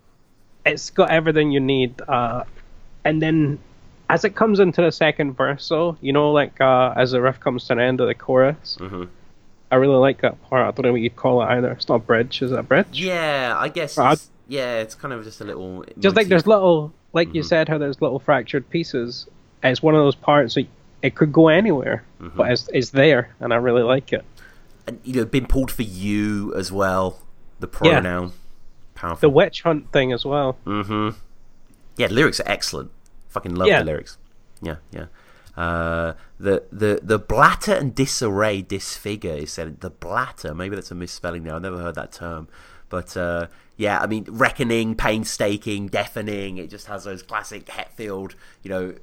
It's 0.64 0.88
got 0.90 1.10
everything 1.10 1.50
you 1.52 1.60
need. 1.60 2.00
Uh, 2.08 2.44
and 3.04 3.20
then 3.20 3.58
as 4.08 4.24
it 4.24 4.34
comes 4.34 4.58
into 4.58 4.80
the 4.82 4.90
second 4.92 5.34
verse, 5.34 5.68
though, 5.68 5.96
you 6.00 6.12
know, 6.12 6.32
like 6.32 6.60
uh, 6.60 6.92
as 6.96 7.12
the 7.12 7.20
riff 7.20 7.40
comes 7.40 7.64
to 7.66 7.74
an 7.74 7.80
end 7.80 8.00
of 8.00 8.08
the 8.08 8.14
chorus, 8.14 8.76
Mhm. 8.80 9.08
I 9.70 9.76
really 9.76 9.96
like 9.96 10.20
that 10.22 10.40
part. 10.48 10.66
I 10.66 10.70
don't 10.70 10.86
know 10.86 10.92
what 10.92 11.00
you'd 11.00 11.16
call 11.16 11.42
it 11.42 11.46
either. 11.46 11.70
It's 11.72 11.88
not 11.88 11.96
a 11.96 11.98
bridge, 12.00 12.42
is 12.42 12.50
it 12.52 12.58
a 12.58 12.62
bridge? 12.62 12.86
Yeah, 13.00 13.54
I 13.56 13.68
guess. 13.68 13.96
It's, 13.98 14.30
yeah, 14.48 14.78
it's 14.78 14.94
kind 14.94 15.14
of 15.14 15.22
just 15.24 15.40
a 15.40 15.44
little. 15.44 15.84
Just 15.98 16.16
like 16.16 16.26
there's 16.28 16.46
little, 16.46 16.92
like 17.12 17.34
you 17.34 17.42
said, 17.42 17.68
how 17.68 17.78
there's 17.78 18.00
little 18.02 18.18
fractured 18.18 18.68
pieces. 18.70 19.26
It's 19.62 19.82
one 19.82 19.94
of 19.94 20.00
those 20.00 20.16
parts 20.16 20.54
that 20.54 20.66
it 21.02 21.14
could 21.14 21.32
go 21.32 21.48
anywhere, 21.48 22.04
Mm-hmm. 22.20 22.36
but 22.36 22.50
it's, 22.52 22.68
it's 22.72 22.90
there, 22.90 23.34
and 23.40 23.52
I 23.52 23.56
really 23.56 23.82
like 23.82 24.12
it. 24.12 24.24
and, 24.86 24.98
you 25.04 25.14
know, 25.14 25.24
been 25.24 25.46
pulled 25.46 25.70
for 25.70 25.82
you 25.82 26.52
as 26.54 26.70
well. 26.72 27.22
The 27.60 27.66
pronoun, 27.68 28.32
powerful. 28.94 29.20
The 29.20 29.28
witch 29.34 29.62
hunt 29.62 29.92
thing 29.92 30.12
as 30.12 30.24
well. 30.24 30.56
Mm-hmm. 30.66 31.16
Yeah, 31.96 32.08
lyrics 32.08 32.40
are 32.40 32.48
excellent. 32.48 32.90
Fucking 33.28 33.54
love 33.54 33.68
Yeah. 33.68 33.78
the 33.80 33.84
lyrics. 33.84 34.18
Yeah, 34.62 34.76
yeah. 34.90 35.06
Uh, 35.56 36.14
the 36.38 36.64
the 36.70 37.00
the 37.02 37.18
blatter 37.18 37.74
and 37.74 37.94
disarray, 37.94 38.62
disfigure 38.62 39.34
is 39.34 39.52
said. 39.52 39.80
The 39.80 39.90
blatter, 39.90 40.54
maybe 40.54 40.76
that's 40.76 40.90
a 40.90 40.94
misspelling 40.94 41.44
there. 41.44 41.54
I've 41.54 41.62
never 41.62 41.78
heard 41.78 41.96
that 41.96 42.12
term, 42.12 42.48
but 42.88 43.16
uh, 43.16 43.48
yeah, 43.80 43.98
I 43.98 44.06
mean, 44.06 44.26
reckoning, 44.28 44.94
painstaking, 44.94 45.88
deafening. 45.88 46.58
It 46.58 46.68
just 46.68 46.86
has 46.88 47.04
those 47.04 47.22
classic 47.22 47.64
Hetfield, 47.64 48.34
you 48.62 48.68
know, 48.68 48.94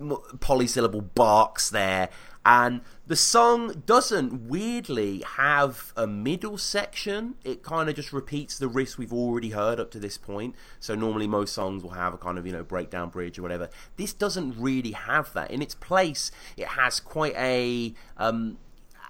uh, 0.00 0.16
polysyllable 0.36 1.14
barks 1.14 1.68
there. 1.68 2.08
And 2.44 2.80
the 3.06 3.14
song 3.16 3.82
doesn't 3.86 4.48
weirdly 4.48 5.22
have 5.36 5.92
a 5.96 6.06
middle 6.06 6.58
section. 6.58 7.34
It 7.44 7.62
kind 7.62 7.88
of 7.88 7.94
just 7.94 8.12
repeats 8.12 8.58
the 8.58 8.66
riffs 8.66 8.98
we've 8.98 9.12
already 9.12 9.50
heard 9.50 9.78
up 9.78 9.90
to 9.92 10.00
this 10.00 10.18
point. 10.18 10.56
So 10.80 10.94
normally 10.94 11.28
most 11.28 11.54
songs 11.54 11.82
will 11.84 11.90
have 11.90 12.14
a 12.14 12.18
kind 12.18 12.38
of, 12.38 12.46
you 12.46 12.52
know, 12.52 12.64
breakdown 12.64 13.10
bridge 13.10 13.38
or 13.38 13.42
whatever. 13.42 13.68
This 13.96 14.12
doesn't 14.12 14.56
really 14.58 14.92
have 14.92 15.32
that. 15.34 15.50
In 15.50 15.62
its 15.62 15.74
place, 15.74 16.32
it 16.56 16.66
has 16.68 16.98
quite 16.98 17.34
a 17.36 17.94
um, 18.16 18.58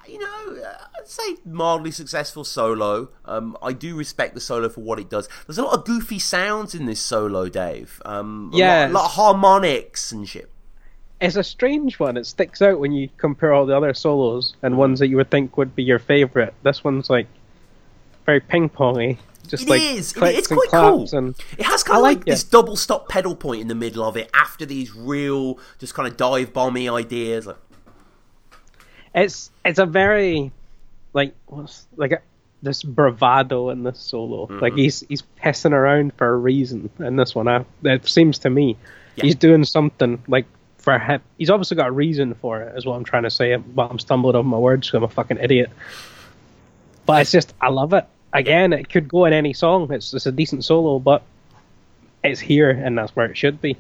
you 0.07 0.19
know, 0.19 0.63
uh, 0.65 0.87
I'd 0.99 1.07
say 1.09 1.37
mildly 1.45 1.93
successful 1.93 2.45
solo. 2.45 3.11
Um, 3.25 3.57
I 3.63 3.73
do 3.73 3.97
respect 3.97 4.35
the 4.35 4.41
solo 4.41 4.69
for 4.69 4.81
what 4.81 4.99
it 4.99 5.09
does. 5.09 5.29
There's 5.47 5.59
a 5.59 5.63
lot 5.63 5.79
of 5.79 5.85
goofy 5.85 6.19
sounds 6.19 6.75
in 6.75 6.87
this 6.87 7.01
solo, 7.01 7.49
Dave. 7.49 8.03
Um, 8.05 8.51
a 8.53 8.57
Yeah. 8.57 8.81
lot, 8.81 8.91
a 8.91 8.93
lot 8.93 9.05
of 9.05 9.11
harmonics 9.13 10.11
and 10.13 10.29
shit. 10.29 10.51
It's 11.23 11.37
a 11.37 11.45
strange 11.45 11.99
one. 11.99 12.17
It 12.17 12.27
sticks 12.27 12.61
out 12.61 12.81
when 12.81 12.93
you 12.93 13.09
compare 13.17 13.53
all 13.53 13.65
the 13.67 13.77
other 13.77 13.95
solos 13.95 14.55
and 14.63 14.77
ones 14.77 14.99
that 14.99 15.09
you 15.09 15.17
would 15.17 15.31
think 15.31 15.57
would 15.57 15.75
be 15.77 15.83
your 15.85 15.99
favorite. 15.99 16.53
This 16.63 16.83
one's 16.85 17.09
like 17.09 17.27
very 18.27 18.41
ping 18.41 18.69
pongy. 18.69 19.19
Just 19.49 19.65
It 19.65 19.69
like 19.71 19.83
is. 19.83 20.13
It- 20.17 20.23
it's 20.37 20.47
quite 20.49 20.69
cool. 20.71 21.07
and 21.13 21.35
It 21.59 21.65
has 21.65 21.83
kind 21.83 21.97
I 21.97 21.99
of 21.99 22.03
like, 22.03 22.17
like 22.19 22.27
this 22.27 22.45
double 22.45 22.77
stop 22.77 23.09
pedal 23.09 23.35
point 23.37 23.61
in 23.61 23.69
the 23.69 23.75
middle 23.75 24.05
of 24.05 24.17
it 24.17 24.31
after 24.35 24.65
these 24.67 24.95
real, 24.95 25.59
just 25.79 25.95
kind 25.95 26.09
of 26.09 26.17
dive 26.17 26.53
bomby 26.53 26.93
ideas. 26.93 27.49
It's 29.15 29.51
it's 29.65 29.79
a 29.79 29.87
very 29.87 30.53
like 31.13 31.35
what's 31.47 31.87
like 31.97 32.13
a, 32.13 32.19
this 32.63 32.83
bravado 32.83 33.71
in 33.71 33.83
this 33.83 33.99
solo. 34.01 34.47
Mm-hmm. 34.47 34.59
Like 34.61 34.75
he's 34.75 35.01
he's 35.09 35.23
pissing 35.43 35.73
around 35.73 36.15
for 36.17 36.29
a 36.29 36.37
reason 36.37 36.89
in 36.99 37.17
this 37.17 37.35
one. 37.35 37.49
I, 37.49 37.65
it 37.85 38.07
seems 38.09 38.39
to 38.41 38.51
me 38.51 38.77
Yeah. 39.17 39.25
he's 39.25 39.35
doing 39.35 39.65
something 39.65 40.23
like 40.29 40.47
for 40.83 40.99
him. 40.99 41.23
He's 41.39 41.51
obviously 41.51 41.77
got 41.77 41.89
a 41.89 41.93
reason 41.93 42.35
for 42.35 42.61
it. 42.61 42.77
Is 42.77 42.85
what 42.85 42.97
I'm 42.97 43.05
trying 43.05 43.23
to 43.23 43.31
say. 43.31 43.57
But 43.57 43.91
I'm 43.91 43.99
stumbling 43.99 44.37
over 44.37 44.47
my 44.47 44.59
words. 44.59 44.93
I'm 44.93 45.03
a 45.03 45.09
fucking 45.09 45.39
idiot. 45.39 45.71
But 47.07 47.23
it's 47.23 47.33
just 47.33 47.55
I 47.61 47.69
love 47.69 47.93
it. 47.93 48.05
Again, 48.33 48.73
it 48.73 48.89
could 48.89 49.09
go 49.09 49.25
in 49.25 49.33
any 49.33 49.53
song. 49.53 49.93
It's 49.93 50.13
it's 50.13 50.27
a 50.27 50.33
decent 50.33 50.65
solo, 50.65 50.99
but 50.99 51.23
it's 52.25 52.41
here 52.41 52.71
and 52.71 52.97
that's 52.99 53.15
where 53.17 53.27
it 53.27 53.37
should 53.37 53.61
be. 53.61 53.77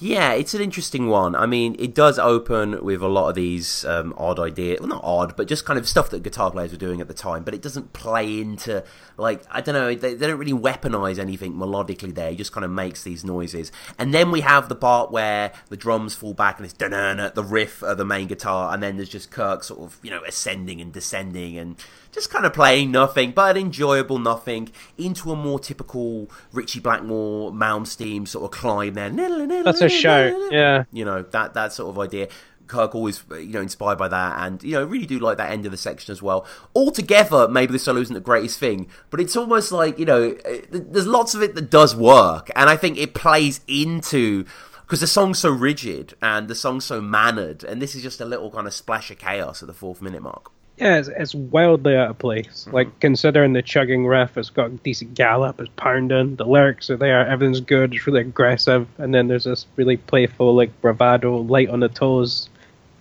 Yeah, 0.00 0.32
it's 0.32 0.54
an 0.54 0.60
interesting 0.60 1.06
one. 1.06 1.36
I 1.36 1.46
mean, 1.46 1.76
it 1.78 1.94
does 1.94 2.18
open 2.18 2.84
with 2.84 3.00
a 3.00 3.06
lot 3.06 3.28
of 3.28 3.36
these 3.36 3.84
um, 3.84 4.12
odd 4.16 4.40
ideas. 4.40 4.80
Well, 4.80 4.88
not 4.88 5.04
odd, 5.04 5.36
but 5.36 5.46
just 5.46 5.64
kind 5.64 5.78
of 5.78 5.88
stuff 5.88 6.10
that 6.10 6.24
guitar 6.24 6.50
players 6.50 6.72
were 6.72 6.78
doing 6.78 7.00
at 7.00 7.06
the 7.06 7.14
time. 7.14 7.44
But 7.44 7.54
it 7.54 7.62
doesn't 7.62 7.92
play 7.92 8.40
into, 8.40 8.82
like, 9.16 9.42
I 9.50 9.60
don't 9.60 9.74
know, 9.74 9.94
they, 9.94 10.14
they 10.14 10.26
don't 10.26 10.38
really 10.38 10.52
weaponize 10.52 11.20
anything 11.20 11.54
melodically 11.54 12.12
there. 12.12 12.30
He 12.30 12.36
just 12.36 12.52
kind 12.52 12.64
of 12.64 12.72
makes 12.72 13.04
these 13.04 13.24
noises. 13.24 13.70
And 13.96 14.12
then 14.12 14.32
we 14.32 14.40
have 14.40 14.68
the 14.68 14.74
part 14.74 15.12
where 15.12 15.52
the 15.68 15.76
drums 15.76 16.14
fall 16.16 16.34
back 16.34 16.58
and 16.58 16.64
it's 16.64 16.74
da 16.74 16.88
na 16.88 17.28
the 17.28 17.44
riff 17.44 17.82
of 17.82 17.96
the 17.96 18.04
main 18.04 18.26
guitar. 18.26 18.74
And 18.74 18.82
then 18.82 18.96
there's 18.96 19.08
just 19.08 19.30
Kirk 19.30 19.62
sort 19.62 19.80
of, 19.80 19.98
you 20.02 20.10
know, 20.10 20.24
ascending 20.24 20.80
and 20.80 20.92
descending 20.92 21.56
and 21.56 21.76
just 22.14 22.30
kind 22.30 22.46
of 22.46 22.52
playing 22.52 22.92
nothing, 22.92 23.32
but 23.32 23.56
an 23.56 23.62
enjoyable 23.62 24.18
nothing 24.18 24.70
into 24.96 25.32
a 25.32 25.36
more 25.36 25.58
typical 25.58 26.30
Ritchie 26.52 26.80
Blackmore, 26.80 27.52
Malmsteen 27.52 28.26
sort 28.26 28.44
of 28.44 28.58
climb 28.58 28.94
there. 28.94 29.10
That's 29.64 29.80
a 29.80 29.88
show, 29.88 30.48
yeah. 30.50 30.84
You 30.92 31.04
know, 31.04 31.22
that, 31.22 31.54
that 31.54 31.72
sort 31.72 31.90
of 31.90 31.98
idea. 31.98 32.28
Kirk 32.66 32.94
always, 32.94 33.22
you 33.30 33.48
know, 33.48 33.60
inspired 33.60 33.98
by 33.98 34.08
that, 34.08 34.46
and 34.46 34.62
you 34.62 34.72
know, 34.72 34.84
really 34.84 35.04
do 35.04 35.18
like 35.18 35.36
that 35.36 35.50
end 35.50 35.66
of 35.66 35.70
the 35.70 35.76
section 35.76 36.12
as 36.12 36.22
well. 36.22 36.46
Altogether, 36.74 37.46
maybe 37.46 37.72
the 37.72 37.78
solo 37.78 38.00
isn't 38.00 38.14
the 38.14 38.20
greatest 38.20 38.58
thing, 38.58 38.88
but 39.10 39.20
it's 39.20 39.36
almost 39.36 39.70
like 39.70 39.98
you 39.98 40.06
know, 40.06 40.34
eh, 40.46 40.62
there's 40.70 41.06
lots 41.06 41.34
of 41.34 41.42
it 41.42 41.54
that 41.56 41.68
does 41.68 41.94
work, 41.94 42.50
and 42.56 42.70
I 42.70 42.76
think 42.78 42.96
it 42.96 43.12
plays 43.12 43.60
into 43.68 44.46
because 44.80 45.00
the 45.00 45.06
song's 45.06 45.38
so 45.38 45.50
rigid 45.50 46.14
and 46.22 46.48
the 46.48 46.54
song's 46.54 46.86
so 46.86 47.02
mannered, 47.02 47.64
and 47.64 47.82
this 47.82 47.94
is 47.94 48.02
just 48.02 48.22
a 48.22 48.24
little 48.24 48.50
kind 48.50 48.66
of 48.66 48.72
splash 48.72 49.10
of 49.10 49.18
chaos 49.18 49.62
at 49.62 49.66
the 49.66 49.74
fourth 49.74 50.00
minute 50.00 50.22
mark. 50.22 50.50
Yeah, 50.76 50.98
it's, 50.98 51.08
it's 51.08 51.34
wildly 51.34 51.96
out 51.96 52.10
of 52.10 52.18
place. 52.18 52.64
Mm-hmm. 52.64 52.74
Like 52.74 53.00
considering 53.00 53.52
the 53.52 53.62
chugging 53.62 54.06
riff, 54.06 54.36
it's 54.36 54.50
got 54.50 54.82
decent 54.82 55.14
gallop, 55.14 55.60
it's 55.60 55.70
pounding, 55.76 56.36
the 56.36 56.44
lyrics 56.44 56.90
are 56.90 56.96
there, 56.96 57.26
everything's 57.26 57.60
good, 57.60 57.94
it's 57.94 58.06
really 58.06 58.22
aggressive, 58.22 58.88
and 58.98 59.14
then 59.14 59.28
there's 59.28 59.44
this 59.44 59.66
really 59.76 59.96
playful, 59.96 60.54
like 60.54 60.80
bravado, 60.80 61.36
light 61.36 61.68
on 61.68 61.80
the 61.80 61.88
toes, 61.88 62.48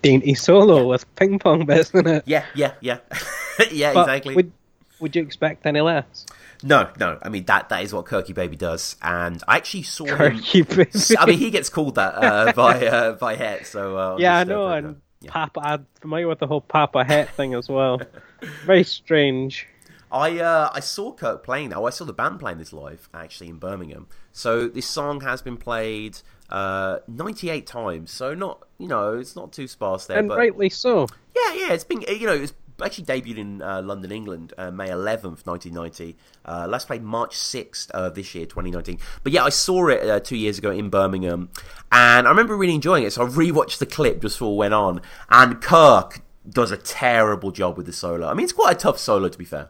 dainty 0.01 0.33
solo 0.35 0.87
with 0.87 1.15
ping 1.15 1.39
pong 1.39 1.65
bits 1.65 1.91
in 1.91 2.07
it. 2.07 2.23
Yeah, 2.27 2.45
yeah, 2.53 2.73
yeah, 2.79 2.99
yeah, 3.71 3.93
But 3.93 4.01
exactly. 4.01 4.35
Would 4.35 4.51
would 4.99 5.15
you 5.17 5.21
expect 5.21 5.65
any 5.65 5.81
less? 5.81 6.25
No, 6.61 6.89
no. 6.97 7.19
I 7.21 7.27
mean 7.27 7.43
that 7.45 7.67
that 7.69 7.83
is 7.83 7.93
what 7.93 8.05
Kirky 8.05 8.33
Baby 8.33 8.55
does, 8.55 8.95
and 9.01 9.43
I 9.49 9.57
actually 9.57 9.83
saw 9.83 10.05
him. 10.05 10.39
Baby. 10.53 10.87
I 11.19 11.25
mean, 11.25 11.37
he 11.37 11.49
gets 11.51 11.67
called 11.67 11.95
that 11.95 12.15
uh, 12.15 12.53
by 12.53 12.87
uh, 12.87 13.11
by 13.13 13.35
Het. 13.35 13.67
So 13.67 13.97
uh, 13.97 14.17
yeah, 14.17 14.37
I 14.37 14.41
uh, 14.41 14.43
know, 14.45 14.67
and. 14.67 15.01
Yeah. 15.23 15.31
Papa, 15.31 15.61
I'm 15.63 15.87
familiar 16.01 16.27
with 16.27 16.39
the 16.39 16.47
whole 16.47 16.61
Papa 16.61 17.03
hat 17.03 17.29
thing 17.29 17.53
as 17.53 17.69
well. 17.69 18.01
Very 18.65 18.83
strange. 18.83 19.67
I 20.11 20.39
uh, 20.39 20.69
I 20.71 20.79
saw 20.79 21.11
Kirk 21.11 21.43
playing 21.43 21.69
that. 21.69 21.77
Oh, 21.77 21.85
I 21.85 21.89
saw 21.89 22.05
the 22.05 22.13
band 22.13 22.39
playing 22.39 22.59
this 22.59 22.71
live 22.71 23.09
actually 23.13 23.49
in 23.49 23.57
Birmingham. 23.57 24.07
So 24.31 24.67
this 24.67 24.85
song 24.85 25.21
has 25.21 25.41
been 25.41 25.57
played 25.57 26.19
uh, 26.49 26.99
98 27.07 27.65
times. 27.65 28.11
So 28.11 28.35
not 28.35 28.63
you 28.77 28.87
know 28.87 29.17
it's 29.17 29.35
not 29.35 29.51
too 29.53 29.67
sparse 29.67 30.05
there, 30.05 30.19
And 30.19 30.27
but 30.27 30.37
rightly 30.37 30.69
so. 30.69 31.07
yeah, 31.35 31.53
yeah, 31.53 31.73
it's 31.73 31.83
been 31.83 32.01
you 32.01 32.27
know 32.27 32.33
it's 32.33 32.53
actually 32.81 33.05
debuted 33.05 33.37
in 33.37 33.61
uh, 33.61 33.81
London, 33.81 34.11
England, 34.11 34.53
uh, 34.57 34.71
May 34.71 34.87
11th, 34.89 35.45
1990. 35.45 36.15
Uh, 36.45 36.67
last 36.69 36.87
played 36.87 37.03
March 37.03 37.35
6th 37.37 37.89
of 37.91 38.15
this 38.15 38.33
year, 38.35 38.45
2019. 38.45 38.97
But 39.23 39.31
yeah, 39.33 39.43
I 39.43 39.49
saw 39.49 39.87
it 39.89 40.09
uh, 40.09 40.19
two 40.19 40.35
years 40.37 40.57
ago 40.57 40.71
in 40.71 40.89
Birmingham, 40.89 41.49
and 41.91 42.27
I 42.27 42.29
remember 42.29 42.55
really 42.57 42.75
enjoying 42.75 43.03
it. 43.03 43.13
So 43.13 43.25
I 43.25 43.29
rewatched 43.29 43.77
the 43.77 43.85
clip 43.85 44.21
just 44.21 44.35
before 44.35 44.53
it 44.53 44.57
went 44.57 44.73
on, 44.73 45.01
and 45.29 45.61
Kirk 45.61 46.21
does 46.49 46.71
a 46.71 46.77
terrible 46.77 47.51
job 47.51 47.77
with 47.77 47.85
the 47.85 47.93
solo. 47.93 48.27
I 48.27 48.33
mean, 48.33 48.43
it's 48.43 48.53
quite 48.53 48.75
a 48.75 48.79
tough 48.79 48.97
solo 48.99 49.29
to 49.29 49.37
be 49.37 49.45
fair, 49.45 49.69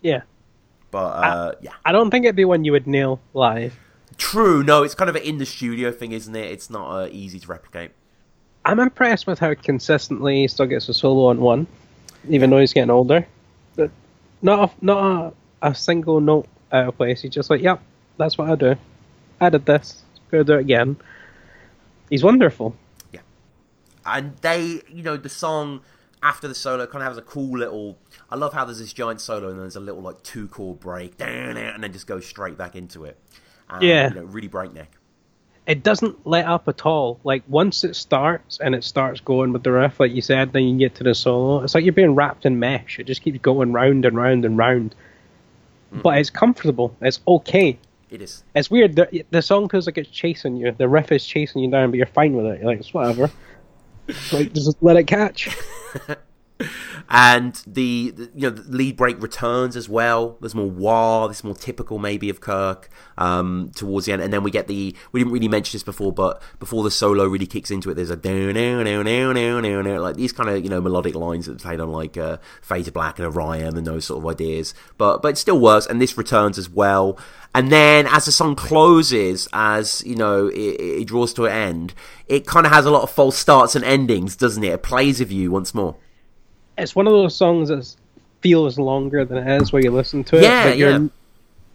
Yeah. 0.00 0.22
but 0.92 0.98
uh, 1.06 1.52
yeah. 1.60 1.72
I 1.84 1.90
don't 1.92 2.10
think 2.10 2.24
it'd 2.24 2.36
be 2.36 2.44
one 2.44 2.64
you 2.64 2.72
would 2.72 2.86
nail 2.86 3.20
live. 3.32 3.76
True, 4.16 4.62
no, 4.62 4.84
it's 4.84 4.94
kind 4.94 5.10
of 5.10 5.16
an 5.16 5.22
in 5.22 5.38
the 5.38 5.46
studio 5.46 5.90
thing, 5.90 6.12
isn't 6.12 6.36
it? 6.36 6.52
It's 6.52 6.70
not 6.70 6.88
uh, 6.88 7.08
easy 7.10 7.40
to 7.40 7.48
replicate. 7.48 7.90
I'm 8.64 8.78
impressed 8.78 9.26
with 9.26 9.40
how 9.40 9.54
consistently 9.54 10.42
he 10.42 10.48
still 10.48 10.66
gets 10.66 10.88
a 10.88 10.94
solo 10.94 11.26
on 11.26 11.40
one, 11.40 11.66
even 12.28 12.50
though 12.50 12.58
he's 12.58 12.72
getting 12.72 12.90
older. 12.90 13.26
But 13.76 13.90
not 14.42 14.70
a, 14.70 14.84
not 14.84 15.34
a, 15.62 15.68
a 15.70 15.74
single 15.74 16.20
note 16.20 16.46
out 16.72 16.88
of 16.88 16.96
place. 16.96 17.22
He's 17.22 17.32
just 17.32 17.50
like, 17.50 17.60
yep, 17.62 17.80
that's 18.18 18.38
what 18.38 18.50
I 18.50 18.54
do. 18.54 18.76
I 19.40 19.50
did 19.50 19.66
this. 19.66 20.02
Go 20.30 20.42
do 20.42 20.54
it 20.54 20.60
again. 20.60 20.96
He's 22.10 22.22
wonderful. 22.22 22.76
Yeah. 23.12 23.20
And 24.06 24.36
they 24.38 24.82
you 24.88 25.02
know 25.02 25.16
the 25.16 25.28
song 25.28 25.80
after 26.22 26.48
the 26.48 26.54
solo 26.54 26.86
kind 26.86 27.02
of 27.02 27.08
has 27.08 27.18
a 27.18 27.22
cool 27.22 27.58
little 27.58 27.98
i 28.30 28.34
love 28.34 28.54
how 28.54 28.64
there's 28.64 28.78
this 28.78 28.94
giant 28.94 29.20
solo 29.20 29.48
and 29.48 29.56
then 29.56 29.60
there's 29.60 29.76
a 29.76 29.80
little 29.80 30.00
like 30.00 30.22
two 30.22 30.48
chord 30.48 30.80
break 30.80 31.12
and 31.20 31.82
then 31.82 31.92
just 31.92 32.06
goes 32.06 32.24
straight 32.26 32.56
back 32.56 32.74
into 32.74 33.04
it 33.04 33.18
and, 33.68 33.82
Yeah. 33.82 34.08
you 34.08 34.14
know, 34.14 34.22
really 34.22 34.48
breakneck 34.48 34.90
It 35.66 35.82
doesn't 35.82 36.26
let 36.26 36.46
up 36.46 36.68
at 36.68 36.84
all. 36.84 37.18
Like 37.24 37.42
once 37.48 37.84
it 37.84 37.96
starts 37.96 38.58
and 38.60 38.74
it 38.74 38.84
starts 38.84 39.20
going 39.20 39.52
with 39.52 39.62
the 39.62 39.72
riff, 39.72 39.98
like 39.98 40.12
you 40.12 40.20
said, 40.20 40.52
then 40.52 40.64
you 40.64 40.78
get 40.78 40.96
to 40.96 41.04
the 41.04 41.14
solo. 41.14 41.62
It's 41.62 41.74
like 41.74 41.84
you're 41.84 41.92
being 41.92 42.14
wrapped 42.14 42.44
in 42.44 42.58
mesh. 42.58 42.98
It 42.98 43.04
just 43.04 43.22
keeps 43.22 43.38
going 43.38 43.72
round 43.72 44.04
and 44.04 44.16
round 44.16 44.44
and 44.44 44.58
round. 44.58 44.94
Mm. 45.92 46.02
But 46.02 46.18
it's 46.18 46.30
comfortable. 46.30 46.94
It's 47.00 47.20
okay. 47.26 47.78
it 48.10 48.20
is 48.20 48.44
It's 48.54 48.70
weird. 48.70 48.96
The, 48.96 49.24
the 49.30 49.40
song 49.40 49.68
feels 49.70 49.86
like 49.86 49.96
it's 49.96 50.10
chasing 50.10 50.56
you. 50.56 50.70
The 50.72 50.88
riff 50.88 51.10
is 51.12 51.24
chasing 51.24 51.62
you 51.62 51.70
down, 51.70 51.90
but 51.90 51.96
you're 51.96 52.06
fine 52.06 52.34
with 52.34 52.46
it. 52.46 52.60
You're 52.60 52.68
like, 52.68 52.80
it's 52.80 52.92
whatever. 52.92 53.30
like, 54.32 54.52
just 54.52 54.76
let 54.82 54.96
it 54.96 55.04
catch. 55.04 55.48
and 57.08 57.54
the, 57.66 58.10
the 58.10 58.30
you 58.34 58.42
know 58.42 58.50
the 58.50 58.76
lead 58.76 58.96
break 58.96 59.20
returns 59.20 59.76
as 59.76 59.88
well. 59.88 60.36
There's 60.40 60.54
more 60.54 60.70
wah. 60.70 61.26
This 61.26 61.38
is 61.38 61.44
more 61.44 61.54
typical 61.54 61.98
maybe 61.98 62.30
of 62.30 62.40
Kirk 62.40 62.88
um, 63.18 63.72
towards 63.74 64.06
the 64.06 64.12
end, 64.12 64.22
and 64.22 64.32
then 64.32 64.42
we 64.42 64.50
get 64.50 64.68
the 64.68 64.94
we 65.12 65.20
didn't 65.20 65.32
really 65.32 65.48
mention 65.48 65.74
this 65.76 65.82
before, 65.82 66.12
but 66.12 66.40
before 66.58 66.84
the 66.84 66.90
solo 66.90 67.26
really 67.26 67.46
kicks 67.46 67.70
into 67.70 67.90
it, 67.90 67.94
there's 67.94 68.10
a 68.10 68.16
like 70.00 70.16
these 70.16 70.32
kind 70.32 70.48
of 70.48 70.62
you 70.62 70.70
know 70.70 70.80
melodic 70.80 71.14
lines 71.14 71.46
that 71.46 71.58
played 71.58 71.80
on 71.80 71.90
like 71.90 72.16
uh, 72.16 72.38
Fade 72.62 72.84
to 72.86 72.92
Black 72.92 73.18
and 73.18 73.26
Orion 73.26 73.76
and 73.76 73.86
those 73.86 74.06
sort 74.06 74.22
of 74.22 74.30
ideas. 74.30 74.74
But 74.96 75.22
but 75.22 75.28
it 75.28 75.38
still 75.38 75.58
works, 75.58 75.86
and 75.86 76.00
this 76.00 76.16
returns 76.16 76.58
as 76.58 76.70
well. 76.70 77.18
And 77.56 77.70
then 77.70 78.08
as 78.08 78.24
the 78.24 78.32
song 78.32 78.56
closes, 78.56 79.48
as 79.52 80.02
you 80.04 80.16
know, 80.16 80.48
it, 80.48 80.80
it 80.80 81.04
draws 81.06 81.32
to 81.34 81.46
an 81.46 81.52
end, 81.52 81.94
it 82.26 82.46
kind 82.46 82.66
of 82.66 82.72
has 82.72 82.84
a 82.84 82.90
lot 82.90 83.02
of 83.02 83.10
false 83.10 83.36
starts 83.36 83.76
and 83.76 83.84
endings, 83.84 84.34
doesn't 84.34 84.64
it? 84.64 84.72
It 84.72 84.82
plays 84.82 85.20
with 85.20 85.30
you 85.30 85.52
once 85.52 85.72
more. 85.72 85.96
It's 86.76 86.94
one 86.96 87.06
of 87.06 87.12
those 87.12 87.36
songs 87.36 87.68
that 87.68 87.94
feels 88.40 88.78
longer 88.78 89.24
than 89.24 89.38
it 89.46 89.62
is 89.62 89.72
when 89.72 89.82
you 89.84 89.90
listen 89.90 90.24
to 90.24 90.36
it. 90.36 90.42
Yeah, 90.42 90.64
but 90.70 90.78
you're, 90.78 90.90
yeah. 90.90 91.06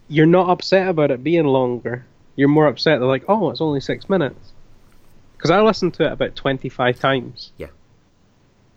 You're 0.08 0.26
not 0.26 0.50
upset 0.50 0.88
about 0.88 1.10
it 1.10 1.22
being 1.22 1.46
longer. 1.46 2.04
You're 2.36 2.48
more 2.48 2.66
upset 2.66 3.00
that, 3.00 3.06
like, 3.06 3.24
oh, 3.28 3.50
it's 3.50 3.60
only 3.60 3.80
six 3.80 4.08
minutes. 4.08 4.52
Because 5.36 5.50
I 5.50 5.60
listened 5.62 5.94
to 5.94 6.04
it 6.06 6.12
about 6.12 6.34
25 6.36 6.98
times. 6.98 7.52
Yeah. 7.58 7.68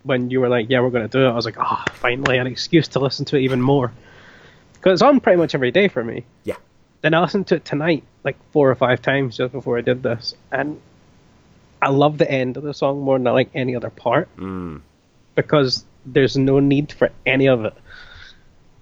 When 0.04 0.30
you 0.30 0.40
were 0.42 0.50
like, 0.50 0.70
yeah, 0.70 0.82
we're 0.82 0.90
going 0.92 1.08
to 1.08 1.18
do 1.18 1.26
it, 1.26 1.30
I 1.30 1.34
was 1.34 1.46
like, 1.46 1.58
oh, 1.60 1.84
finally, 1.94 2.38
an 2.38 2.48
excuse 2.48 2.88
to 2.90 3.00
listen 3.00 3.26
to 3.26 3.38
it 3.38 3.42
even 3.42 3.62
more. 3.62 3.92
Because 4.74 4.94
it's 4.94 5.02
on 5.02 5.20
pretty 5.22 5.38
much 5.38 5.56
every 5.56 5.72
day 5.72 5.88
for 5.88 6.04
me. 6.04 6.26
Yeah. 6.44 6.56
Then 7.02 7.14
I 7.14 7.22
listened 7.22 7.48
to 7.48 7.56
it 7.56 7.66
tonight, 7.66 8.04
like 8.24 8.38
four 8.52 8.70
or 8.70 8.76
five 8.76 9.02
times 9.02 9.38
just 9.38 9.52
before 9.54 9.78
I 9.78 9.82
did 9.82 10.04
this, 10.04 10.36
and 10.52 10.80
I 11.82 11.90
love 11.90 12.18
the 12.18 12.30
end 12.30 12.56
of 12.58 12.64
the 12.64 12.74
song 12.74 13.02
more 13.02 13.18
than 13.18 13.28
I 13.28 13.32
like 13.32 13.50
any 13.54 13.76
other 13.76 13.90
part 13.90 14.30
Mm. 14.38 14.82
because 15.36 15.84
there's 16.06 16.38
no 16.38 16.60
need 16.60 16.92
for 16.92 17.10
any 17.26 17.48
of 17.48 17.66
it. 17.66 17.74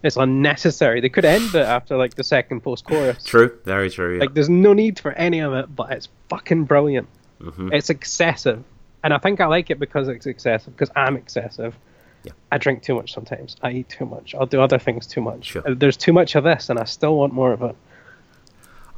It's 0.03 0.17
unnecessary. 0.17 0.99
They 0.99 1.09
could 1.09 1.25
end 1.25 1.53
it 1.53 1.65
after 1.65 1.95
like 1.95 2.15
the 2.15 2.23
second 2.23 2.61
post-chorus. 2.61 3.23
True, 3.23 3.55
very 3.65 3.89
true. 3.89 4.15
Yeah. 4.15 4.21
Like 4.21 4.33
there's 4.33 4.49
no 4.49 4.73
need 4.73 4.99
for 4.99 5.11
any 5.11 5.39
of 5.39 5.53
it, 5.53 5.75
but 5.75 5.91
it's 5.91 6.09
fucking 6.29 6.63
brilliant. 6.65 7.07
Mhm. 7.39 7.71
It's 7.73 7.89
excessive, 7.89 8.63
and 9.03 9.13
I 9.13 9.17
think 9.19 9.39
I 9.41 9.45
like 9.45 9.69
it 9.69 9.79
because 9.79 10.07
it's 10.07 10.25
excessive. 10.25 10.75
Because 10.75 10.91
I'm 10.95 11.15
excessive. 11.17 11.77
Yeah. 12.23 12.33
I 12.51 12.57
drink 12.57 12.83
too 12.83 12.95
much 12.95 13.13
sometimes. 13.13 13.55
I 13.61 13.71
eat 13.71 13.89
too 13.89 14.05
much. 14.05 14.35
I'll 14.35 14.45
do 14.45 14.61
other 14.61 14.77
things 14.79 15.07
too 15.07 15.21
much. 15.21 15.45
Sure. 15.45 15.63
There's 15.67 15.97
too 15.97 16.13
much 16.13 16.35
of 16.35 16.43
this, 16.43 16.69
and 16.69 16.79
I 16.79 16.83
still 16.83 17.15
want 17.17 17.33
more 17.33 17.51
of 17.51 17.61
it. 17.63 17.75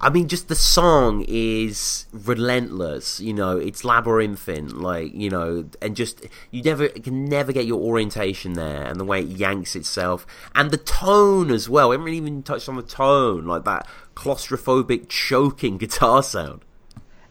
I 0.05 0.09
mean, 0.09 0.27
just 0.27 0.49
the 0.49 0.55
song 0.55 1.23
is 1.27 2.05
relentless. 2.11 3.19
You 3.21 3.33
know, 3.33 3.57
it's 3.57 3.85
labyrinthine, 3.85 4.67
like 4.81 5.13
you 5.13 5.29
know, 5.29 5.65
and 5.81 5.95
just 5.95 6.25
you 6.51 6.61
never 6.61 6.89
can 6.89 7.25
never 7.25 7.53
get 7.53 7.65
your 7.65 7.79
orientation 7.81 8.53
there, 8.53 8.83
and 8.83 8.99
the 8.99 9.05
way 9.05 9.21
it 9.21 9.27
yanks 9.27 9.75
itself, 9.75 10.27
and 10.55 10.71
the 10.71 10.77
tone 10.77 11.49
as 11.51 11.69
well. 11.69 11.89
We 11.89 11.93
haven't 11.93 12.05
really 12.05 12.17
even 12.17 12.43
touched 12.43 12.67
on 12.67 12.75
the 12.75 12.81
tone, 12.83 13.45
like 13.45 13.63
that 13.63 13.87
claustrophobic, 14.15 15.07
choking 15.09 15.77
guitar 15.83 16.21
sound. 16.21 16.61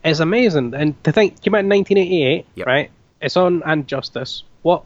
It's 0.03 0.21
amazing, 0.21 0.75
and 0.75 1.03
to 1.05 1.13
think 1.13 1.43
came 1.43 1.55
out 1.55 1.61
in 1.61 1.69
1988, 1.69 2.47
Yep. 2.55 2.67
right? 2.67 2.91
It's 3.21 3.37
on 3.37 3.63
And 3.65 3.87
Justice. 3.87 4.43
What 4.63 4.85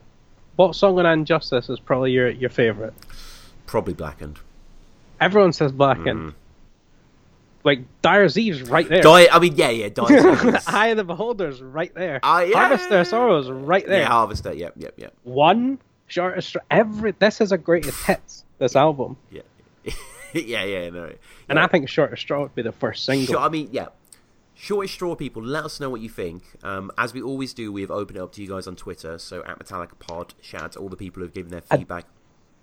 what 0.56 0.74
song 0.74 0.98
on 0.98 1.06
And 1.06 1.26
Justice 1.26 1.68
is 1.68 1.78
probably 1.78 2.12
your 2.12 2.30
your 2.30 2.50
favorite? 2.50 2.94
Probably 3.66 3.94
blackened. 3.94 4.38
Everyone 5.20 5.52
says 5.52 5.72
Blackened. 5.72 6.32
Mm. 6.32 6.34
Like 7.66 7.80
Dyers 8.00 8.38
Eve's 8.38 8.62
right 8.70 8.88
there. 8.88 9.02
Die. 9.02 9.26
I 9.30 9.38
mean, 9.40 9.56
yeah, 9.56 9.70
yeah. 9.70 9.88
Die. 9.90 10.04
Eye 10.68 10.86
of 10.88 10.96
the 10.96 11.04
Beholder's 11.04 11.60
right 11.60 11.92
there. 11.94 12.20
Ah, 12.22 12.40
yeah. 12.42 12.56
Harvest 12.56 12.88
Their 12.88 13.04
Sorrows 13.04 13.50
right 13.50 13.84
there. 13.86 14.00
yeah, 14.02 14.06
Harvester. 14.08 14.54
Yep, 14.54 14.74
yep, 14.76 14.94
yep. 14.96 15.12
One 15.24 15.78
shortest 16.06 16.56
every 16.70 17.10
this 17.18 17.40
is 17.40 17.50
a 17.52 17.58
greatest 17.58 18.02
hits. 18.06 18.44
This 18.58 18.74
album, 18.76 19.16
Yeah, 19.30 19.42
yeah, 20.32 20.64
yeah. 20.64 20.88
No. 20.90 21.12
and 21.48 21.58
I 21.58 21.66
think 21.66 21.88
Shortest 21.90 22.22
Straw 22.22 22.42
would 22.42 22.54
be 22.54 22.62
the 22.62 22.72
first 22.72 23.04
single. 23.04 23.26
Sure, 23.34 23.38
I 23.42 23.48
mean, 23.50 23.68
yeah. 23.72 23.88
Shortest 24.54 24.94
straw 24.94 25.14
people, 25.14 25.42
let 25.42 25.64
us 25.64 25.80
know 25.80 25.90
what 25.90 26.00
you 26.00 26.08
think. 26.08 26.42
Um, 26.62 26.90
as 26.96 27.12
we 27.12 27.20
always 27.20 27.52
do, 27.52 27.70
we 27.70 27.82
have 27.82 27.90
opened 27.90 28.16
it 28.16 28.20
up 28.22 28.32
to 28.32 28.42
you 28.42 28.48
guys 28.48 28.66
on 28.66 28.74
Twitter. 28.76 29.18
So 29.18 29.42
at 29.44 29.58
Metallica 29.58 29.98
Pod, 29.98 30.32
shout 30.40 30.62
out 30.62 30.72
to 30.72 30.78
all 30.78 30.88
the 30.88 30.96
people 30.96 31.20
who've 31.22 31.34
given 31.34 31.50
their 31.50 31.62
I- 31.70 31.76
feedback. 31.76 32.04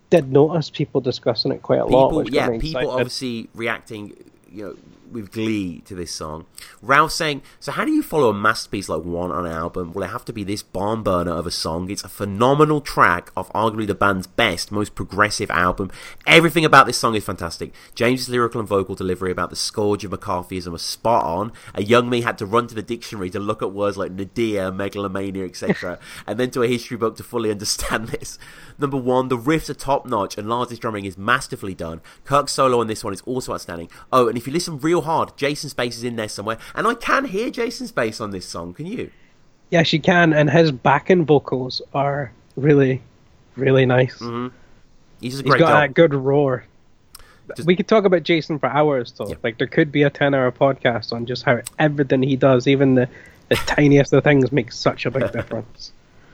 Did 0.10 0.32
notice 0.32 0.70
people 0.72 1.02
discussing 1.02 1.52
it 1.52 1.62
quite 1.62 1.80
a 1.82 1.86
lot. 1.86 2.10
people, 2.10 2.18
Which 2.20 2.28
got 2.32 2.36
yeah, 2.36 2.48
people 2.58 2.68
excited. 2.70 2.89
obviously 2.89 3.50
reacting, 3.56 4.32
you 4.54 4.63
know, 4.63 4.76
with 5.13 5.32
glee 5.32 5.82
to 5.82 5.95
this 5.95 6.12
song. 6.12 6.45
Ralph 6.82 7.12
saying, 7.12 7.41
"So 7.60 7.71
how 7.71 7.86
do 7.86 7.91
you 7.91 8.04
follow 8.04 8.30
a 8.30 8.34
masterpiece 8.34 8.89
like 8.89 9.04
One 9.04 9.32
on 9.32 9.45
an 9.45 9.52
album? 9.52 9.93
Will 9.93 10.04
it 10.04 10.08
have 10.08 10.26
to 10.26 10.34
be 10.34 10.43
this 10.43 10.63
barn 10.63 11.04
burner 11.04 11.32
of 11.32 11.47
a 11.47 11.52
song? 11.52 11.89
It's 11.89 12.04
a 12.04 12.10
phenomenal 12.10 12.82
track 12.82 13.32
of 13.38 13.52
arguably 13.54 13.88
the 13.88 13.95
band's 13.95 14.28
best, 14.28 14.71
most 14.71 14.95
progressive 14.95 15.52
album. 15.52 15.91
Everything 16.26 16.65
about 16.65 16.88
this 16.88 16.97
song 16.97 17.15
is 17.15 17.23
fantastic. 17.23 17.73
James's 17.95 18.30
lyrical 18.30 18.60
and 18.60 18.67
vocal 18.67 18.95
delivery 18.95 19.32
about 19.32 19.49
the 19.49 19.56
scourge 19.56 20.04
of 20.04 20.12
McCarthyism 20.12 20.71
was 20.71 20.82
spot 20.82 21.23
on. 21.23 21.52
A 21.73 21.84
young 21.84 22.10
me 22.10 22.21
had 22.21 22.38
to 22.39 22.45
run 22.45 22.67
to 22.67 22.76
the 22.76 22.82
dictionary 22.82 23.30
to 23.32 23.39
look 23.39 23.62
at 23.62 23.71
words 23.71 23.97
like 23.97 24.12
nadir, 24.12 24.71
megalomania, 24.71 25.45
etc., 25.45 25.99
and 26.28 26.39
then 26.39 26.52
to 26.52 26.63
a 26.63 26.67
history 26.67 26.97
book 26.97 27.15
to 27.17 27.23
fully 27.23 27.52
understand 27.52 28.08
this. 28.10 28.39
Number 28.78 28.97
one, 28.97 29.28
the 29.28 29.38
riffs 29.38 29.69
are 29.69 29.73
top 29.73 30.06
notch 30.06 30.38
and 30.38 30.49
Lars' 30.49 30.80
drumming 30.80 31.06
is 31.06 31.17
masterfully 31.17 31.76
done. 31.76 32.02
Kirk's 32.23 32.54
solo 32.54 32.80
on 32.80 32.88
this 32.88 33.04
one 33.04 33.13
is 33.13 33.21
also 33.21 33.54
outstanding. 33.54 33.89
Oh, 34.12 34.28
and 34.28 34.38
if 34.38 34.47
you 34.47 34.54
listen 34.54 34.80
real 34.80 35.02
hard, 35.04 35.38
Jason's 35.38 35.74
bass 35.74 35.98
is 35.98 36.04
in 36.04 36.16
there 36.16 36.28
somewhere, 36.30 36.58
and 36.76 36.88
I 36.88 36.94
can 36.96 37.26
hear 37.26 37.50
Jason's 37.50 37.92
bass 37.92 38.20
on 38.20 38.32
this 38.32 38.46
song. 38.46 38.74
Can 38.74 38.86
you? 38.86 39.12
Yes, 39.70 39.92
you 39.94 40.00
can, 40.00 40.34
and 40.34 40.50
his 40.50 40.72
backing 40.72 41.26
vocals 41.26 41.82
are 41.94 42.32
really, 42.56 43.02
really 43.56 43.86
nice. 43.86 44.18
Mm-hmm. 44.20 44.56
He's 45.22 45.36
a 45.39 45.44
He's 45.44 45.50
great 45.50 45.60
got 45.60 45.70
job. 45.70 45.82
that 45.82 45.94
good 45.94 46.13
roar. 46.13 46.66
Just- 47.56 47.68
we 47.68 47.76
could 47.76 47.88
talk 47.88 48.06
about 48.06 48.24
Jason 48.24 48.58
for 48.60 48.68
hours, 48.68 49.12
though. 49.18 49.28
Yeah. 49.30 49.36
Like 49.44 49.58
there 49.58 49.68
could 49.68 49.92
be 49.92 50.04
a 50.04 50.10
ten-hour 50.10 50.52
podcast 50.52 51.12
on 51.13 51.26
just 51.26 51.44
how 51.44 51.60
everything 51.80 52.24
he 52.24 52.36
does, 52.36 52.68
even 52.68 52.96
the 52.96 53.10
the 53.50 53.56
tiniest 53.56 54.13
of 54.13 54.24
things, 54.24 54.52
makes 54.52 54.78
such 54.78 55.06
a 55.06 55.12
big 55.12 55.32
difference. 55.34 55.92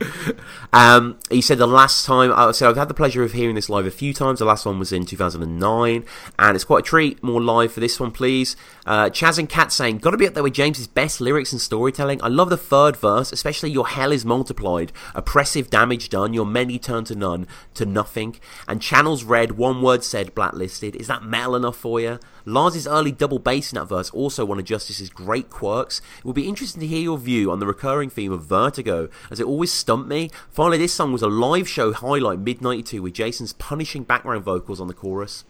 Um, 0.72 1.18
he 1.30 1.40
said 1.40 1.58
the 1.58 1.66
last 1.66 2.06
time, 2.06 2.30
uh, 2.30 2.52
so 2.52 2.68
I've 2.68 2.76
had 2.76 2.88
the 2.88 2.94
pleasure 2.94 3.22
of 3.22 3.32
hearing 3.32 3.56
this 3.56 3.68
live 3.68 3.86
a 3.86 3.90
few 3.90 4.14
times. 4.14 4.38
The 4.38 4.44
last 4.44 4.64
one 4.64 4.78
was 4.78 4.92
in 4.92 5.04
2009, 5.04 6.04
and 6.38 6.54
it's 6.54 6.64
quite 6.64 6.80
a 6.80 6.86
treat. 6.86 7.22
More 7.22 7.40
live 7.40 7.72
for 7.72 7.80
this 7.80 7.98
one, 7.98 8.12
please. 8.12 8.56
Uh, 8.86 9.10
Chaz 9.10 9.38
and 9.38 9.48
Kat 9.48 9.72
saying, 9.72 9.98
Gotta 9.98 10.16
be 10.16 10.26
up 10.26 10.34
there 10.34 10.42
with 10.42 10.54
James's 10.54 10.86
best 10.86 11.20
lyrics 11.20 11.52
and 11.52 11.60
storytelling. 11.60 12.22
I 12.22 12.28
love 12.28 12.50
the 12.50 12.56
third 12.56 12.96
verse, 12.96 13.32
especially 13.32 13.70
your 13.70 13.88
hell 13.88 14.12
is 14.12 14.24
multiplied, 14.24 14.92
oppressive 15.14 15.70
damage 15.70 16.08
done, 16.08 16.34
your 16.34 16.46
many 16.46 16.78
turn 16.78 17.04
to 17.04 17.14
none, 17.14 17.46
to 17.74 17.84
nothing, 17.84 18.36
and 18.68 18.80
channels 18.80 19.24
read, 19.24 19.52
one 19.52 19.82
word 19.82 20.04
said, 20.04 20.34
blacklisted. 20.34 20.94
Is 20.94 21.08
that 21.08 21.24
metal 21.24 21.56
enough 21.56 21.76
for 21.76 22.00
you? 22.00 22.20
Lars's 22.44 22.86
early 22.86 23.12
double 23.12 23.38
bass 23.38 23.72
in 23.72 23.78
that 23.78 23.86
verse, 23.86 24.10
also 24.10 24.44
one 24.44 24.58
of 24.58 24.64
Justice's 24.64 25.10
great 25.10 25.50
quirks. 25.50 26.00
It 26.18 26.24
would 26.24 26.34
be 26.34 26.48
interesting 26.48 26.80
to 26.80 26.86
hear 26.86 27.02
your 27.02 27.18
view 27.18 27.50
on 27.50 27.58
the 27.60 27.66
recurring 27.66 28.10
theme 28.10 28.32
of 28.32 28.44
Vertigo, 28.44 29.08
as 29.30 29.40
it 29.40 29.46
always 29.46 29.72
stumped 29.72 30.08
me. 30.08 30.30
Finally, 30.50 30.78
this 30.78 30.92
song 30.94 31.12
was 31.12 31.22
a 31.22 31.28
live 31.28 31.68
show 31.68 31.92
highlight 31.92 32.38
mid 32.38 32.60
92 32.62 33.02
with 33.02 33.14
Jason's 33.14 33.52
punishing 33.52 34.02
background 34.02 34.44
vocals 34.44 34.80
on 34.80 34.86
the 34.88 34.94
chorus. 34.94 35.44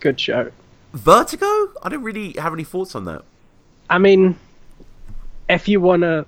Good 0.00 0.18
show. 0.18 0.50
Vertigo? 0.92 1.46
I 1.82 1.88
don't 1.88 2.02
really 2.02 2.32
have 2.38 2.52
any 2.52 2.64
thoughts 2.64 2.94
on 2.94 3.04
that. 3.04 3.22
I 3.88 3.98
mean, 3.98 4.38
if 5.48 5.68
you 5.68 5.80
want 5.80 6.02
to. 6.02 6.26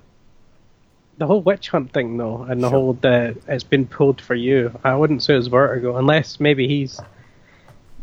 The 1.19 1.27
whole 1.27 1.41
witch 1.43 1.69
hunt 1.69 1.93
thing, 1.93 2.17
though, 2.17 2.41
and 2.41 2.61
the 2.63 2.69
Sure. 2.69 2.79
whole 2.79 2.93
that 3.01 3.37
it's 3.47 3.63
been 3.63 3.85
pulled 3.85 4.19
for 4.19 4.33
you, 4.33 4.71
I 4.83 4.95
wouldn't 4.95 5.21
say 5.21 5.35
it's 5.35 5.45
Vertigo, 5.45 5.95
unless 5.97 6.39
maybe 6.39 6.67
he's. 6.67 6.99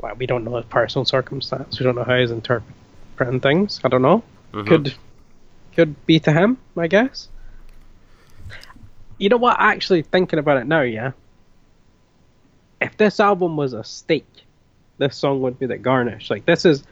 Well, 0.00 0.14
we 0.16 0.26
don't 0.26 0.44
know 0.44 0.56
his 0.56 0.64
personal 0.66 1.04
circumstance. 1.04 1.78
We 1.78 1.84
don't 1.84 1.94
know 1.94 2.04
how 2.04 2.18
he's 2.18 2.30
interpreting 2.30 3.40
things. 3.40 3.80
I 3.84 3.88
don't 3.88 4.02
know. 4.02 4.22
Mhm. 4.52 4.66
Could 4.66 4.94
could 5.76 6.06
be 6.06 6.18
to 6.20 6.32
him, 6.32 6.58
I 6.76 6.86
guess. 6.88 7.28
You 9.18 9.28
know 9.28 9.36
what? 9.36 9.56
Actually, 9.60 10.02
thinking 10.02 10.38
about 10.38 10.56
it 10.56 10.66
now, 10.66 10.80
yeah. 10.80 11.12
If 12.80 12.96
this 12.96 13.20
album 13.20 13.56
was 13.56 13.72
a 13.74 13.84
steak, 13.84 14.26
this 14.98 15.16
song 15.16 15.42
would 15.42 15.58
be 15.58 15.66
the 15.66 15.76
garnish. 15.78 16.30
Like 16.30 16.46
this 16.46 16.64
is 16.64 16.82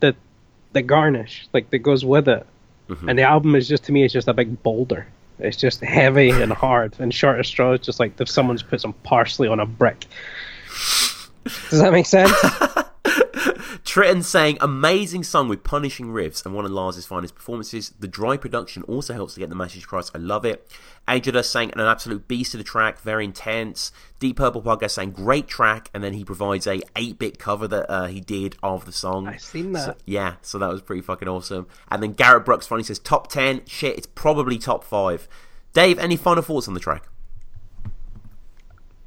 the 0.00 0.14
the 0.72 0.82
garnish, 0.82 1.48
like 1.52 1.70
that 1.70 1.78
goes 1.80 2.04
with 2.04 2.28
it. 2.28 2.46
Mhm. 2.88 3.08
And 3.10 3.18
the 3.18 3.22
album 3.22 3.54
is 3.56 3.66
just 3.68 3.84
to 3.84 3.92
me, 3.92 4.04
it's 4.04 4.12
just 4.12 4.28
a 4.28 4.32
big 4.32 4.62
boulder. 4.62 5.06
It's 5.40 5.56
just 5.56 5.80
heavy 5.80 6.30
and 6.30 6.52
hard, 6.52 6.94
and 7.00 7.12
short 7.12 7.40
of 7.40 7.46
straws, 7.46 7.80
just 7.80 7.98
like 7.98 8.20
if 8.20 8.28
someone's 8.28 8.62
put 8.62 8.80
some 8.80 8.92
parsley 9.02 9.48
on 9.48 9.58
a 9.58 9.66
brick. 9.66 10.06
Does 11.44 11.80
that 11.80 11.92
make 11.92 12.06
sense? 12.06 12.32
Triton 13.84 14.22
saying, 14.22 14.58
amazing 14.60 15.24
song 15.24 15.48
with 15.48 15.62
punishing 15.62 16.06
riffs 16.06 16.44
and 16.46 16.54
one 16.54 16.64
of 16.64 16.70
Lars's 16.70 17.04
finest 17.06 17.34
performances. 17.34 17.92
The 17.98 18.08
dry 18.08 18.36
production 18.38 18.82
also 18.84 19.12
helps 19.12 19.34
to 19.34 19.40
get 19.40 19.50
the 19.50 19.54
message 19.54 19.84
across. 19.84 20.10
I 20.14 20.18
love 20.18 20.44
it. 20.46 20.66
Angela 21.06 21.44
saying, 21.44 21.72
an 21.74 21.80
absolute 21.80 22.26
beast 22.26 22.54
of 22.54 22.58
the 22.58 22.64
track, 22.64 22.98
very 23.00 23.24
intense. 23.26 23.92
Deep 24.18 24.36
Purple 24.38 24.62
Podcast 24.62 24.92
saying, 24.92 25.10
great 25.12 25.46
track. 25.46 25.90
And 25.92 26.02
then 26.02 26.14
he 26.14 26.24
provides 26.24 26.66
a 26.66 26.78
8-bit 26.96 27.38
cover 27.38 27.68
that 27.68 27.90
uh, 27.92 28.06
he 28.06 28.20
did 28.20 28.56
of 28.62 28.86
the 28.86 28.92
song. 28.92 29.28
I've 29.28 29.40
seen 29.42 29.72
that. 29.72 29.84
So- 29.84 29.94
yeah, 30.06 30.36
so 30.40 30.58
that 30.58 30.70
was 30.70 30.80
pretty 30.80 31.02
fucking 31.02 31.28
awesome. 31.28 31.66
And 31.90 32.02
then 32.02 32.14
Garrett 32.14 32.46
Brooks 32.46 32.66
finally 32.66 32.84
says, 32.84 32.98
top 32.98 33.28
10. 33.28 33.66
Shit, 33.66 33.98
it's 33.98 34.06
probably 34.14 34.56
top 34.58 34.82
5. 34.82 35.28
Dave, 35.74 35.98
any 35.98 36.16
final 36.16 36.42
thoughts 36.42 36.68
on 36.68 36.74
the 36.74 36.80
track? 36.80 37.06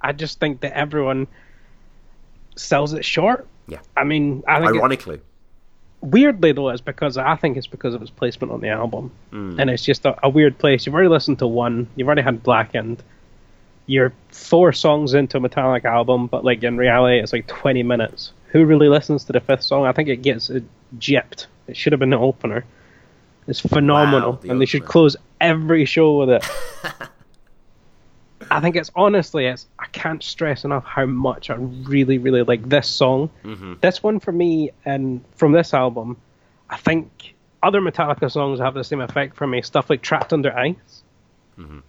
I 0.02 0.14
just 0.14 0.40
think 0.40 0.62
that 0.62 0.78
everyone 0.78 1.28
sells 2.60 2.94
it 2.94 3.04
short. 3.06 3.48
Yeah. 3.68 3.80
I 3.96 4.04
mean, 4.04 4.44
I 4.48 4.60
think 4.60 4.72
it- 4.72 4.78
Ironically. 4.78 5.20
weirdly 6.02 6.52
though, 6.52 6.70
it's 6.70 6.82
because 6.82 7.18
I 7.18 7.36
think 7.36 7.58
it's 7.58 7.68
because 7.68 7.94
of 7.94 8.02
its 8.02 8.12
placement 8.12 8.52
on 8.54 8.62
the 8.62 8.70
album, 8.70 9.12
Hmm. 9.32 9.60
and 9.60 9.70
it's 9.70 9.84
just 9.84 10.06
a, 10.06 10.16
a 10.24 10.30
weird 10.30 10.58
place. 10.58 10.86
You've 10.86 10.96
already 10.96 11.10
listened 11.10 11.40
to 11.40 11.48
one. 11.48 11.88
You've 11.96 12.08
already 12.08 12.22
had 12.22 12.44
Black 12.44 12.72
Blackened. 12.72 13.04
You're 13.90 14.12
four 14.32 14.74
songs 14.74 15.14
into 15.14 15.38
a 15.38 15.40
Metallic 15.40 15.86
album, 15.86 16.28
but 16.28 16.44
like 16.44 16.62
in 16.64 16.78
reality, 16.78 17.20
it's 17.20 17.32
like 17.34 17.48
20 17.48 17.84
minutes. 17.84 18.32
Who 18.50 18.66
really 18.66 18.90
listens 18.90 19.24
to 19.26 19.34
the 19.34 19.40
fifth 19.40 19.64
song? 19.64 19.86
I 19.86 19.92
think 19.94 20.10
it 20.10 20.18
gets 20.22 20.50
it 20.50 20.64
gypped. 20.98 21.48
It 21.68 21.76
should 21.78 21.94
have 21.94 22.00
been 22.00 22.10
the 22.12 22.18
opener. 22.20 22.64
It's 23.48 23.60
phenomenal, 23.62 24.34
Wow, 24.34 24.40
the 24.42 24.50
and 24.52 24.62
they 24.62 24.66
should 24.66 24.86
close 24.86 25.16
every 25.40 25.86
show 25.86 26.18
with 26.20 26.30
it. 26.30 26.46
I 28.52 28.60
think 28.60 28.76
it's 28.76 28.92
honestly, 28.96 29.46
it's 29.48 29.66
I 29.80 29.88
can't 29.88 30.22
stress 30.22 30.64
enough 30.64 30.86
how 30.86 31.06
much 31.06 31.50
I 31.50 31.56
really, 31.56 32.18
really 32.18 32.44
like 32.44 32.68
this 32.70 32.88
song. 32.88 33.30
Mm-hmm. 33.44 33.74
This 33.82 34.04
one 34.04 34.20
for 34.20 34.32
me, 34.32 34.72
and 34.86 35.24
from 35.36 35.52
this 35.54 35.74
album, 35.74 36.18
I 36.70 36.78
think 36.78 37.34
other 37.64 37.82
Metallica 37.82 38.32
songs 38.32 38.60
have 38.60 38.74
the 38.76 38.84
same 38.84 39.02
effect 39.02 39.36
for 39.36 39.48
me. 39.48 39.62
Stuff 39.64 39.90
like 39.90 40.02
Trapped 40.02 40.34
Under 40.34 40.56
Ice. 40.58 41.04
Mm-hmm. 41.58 41.80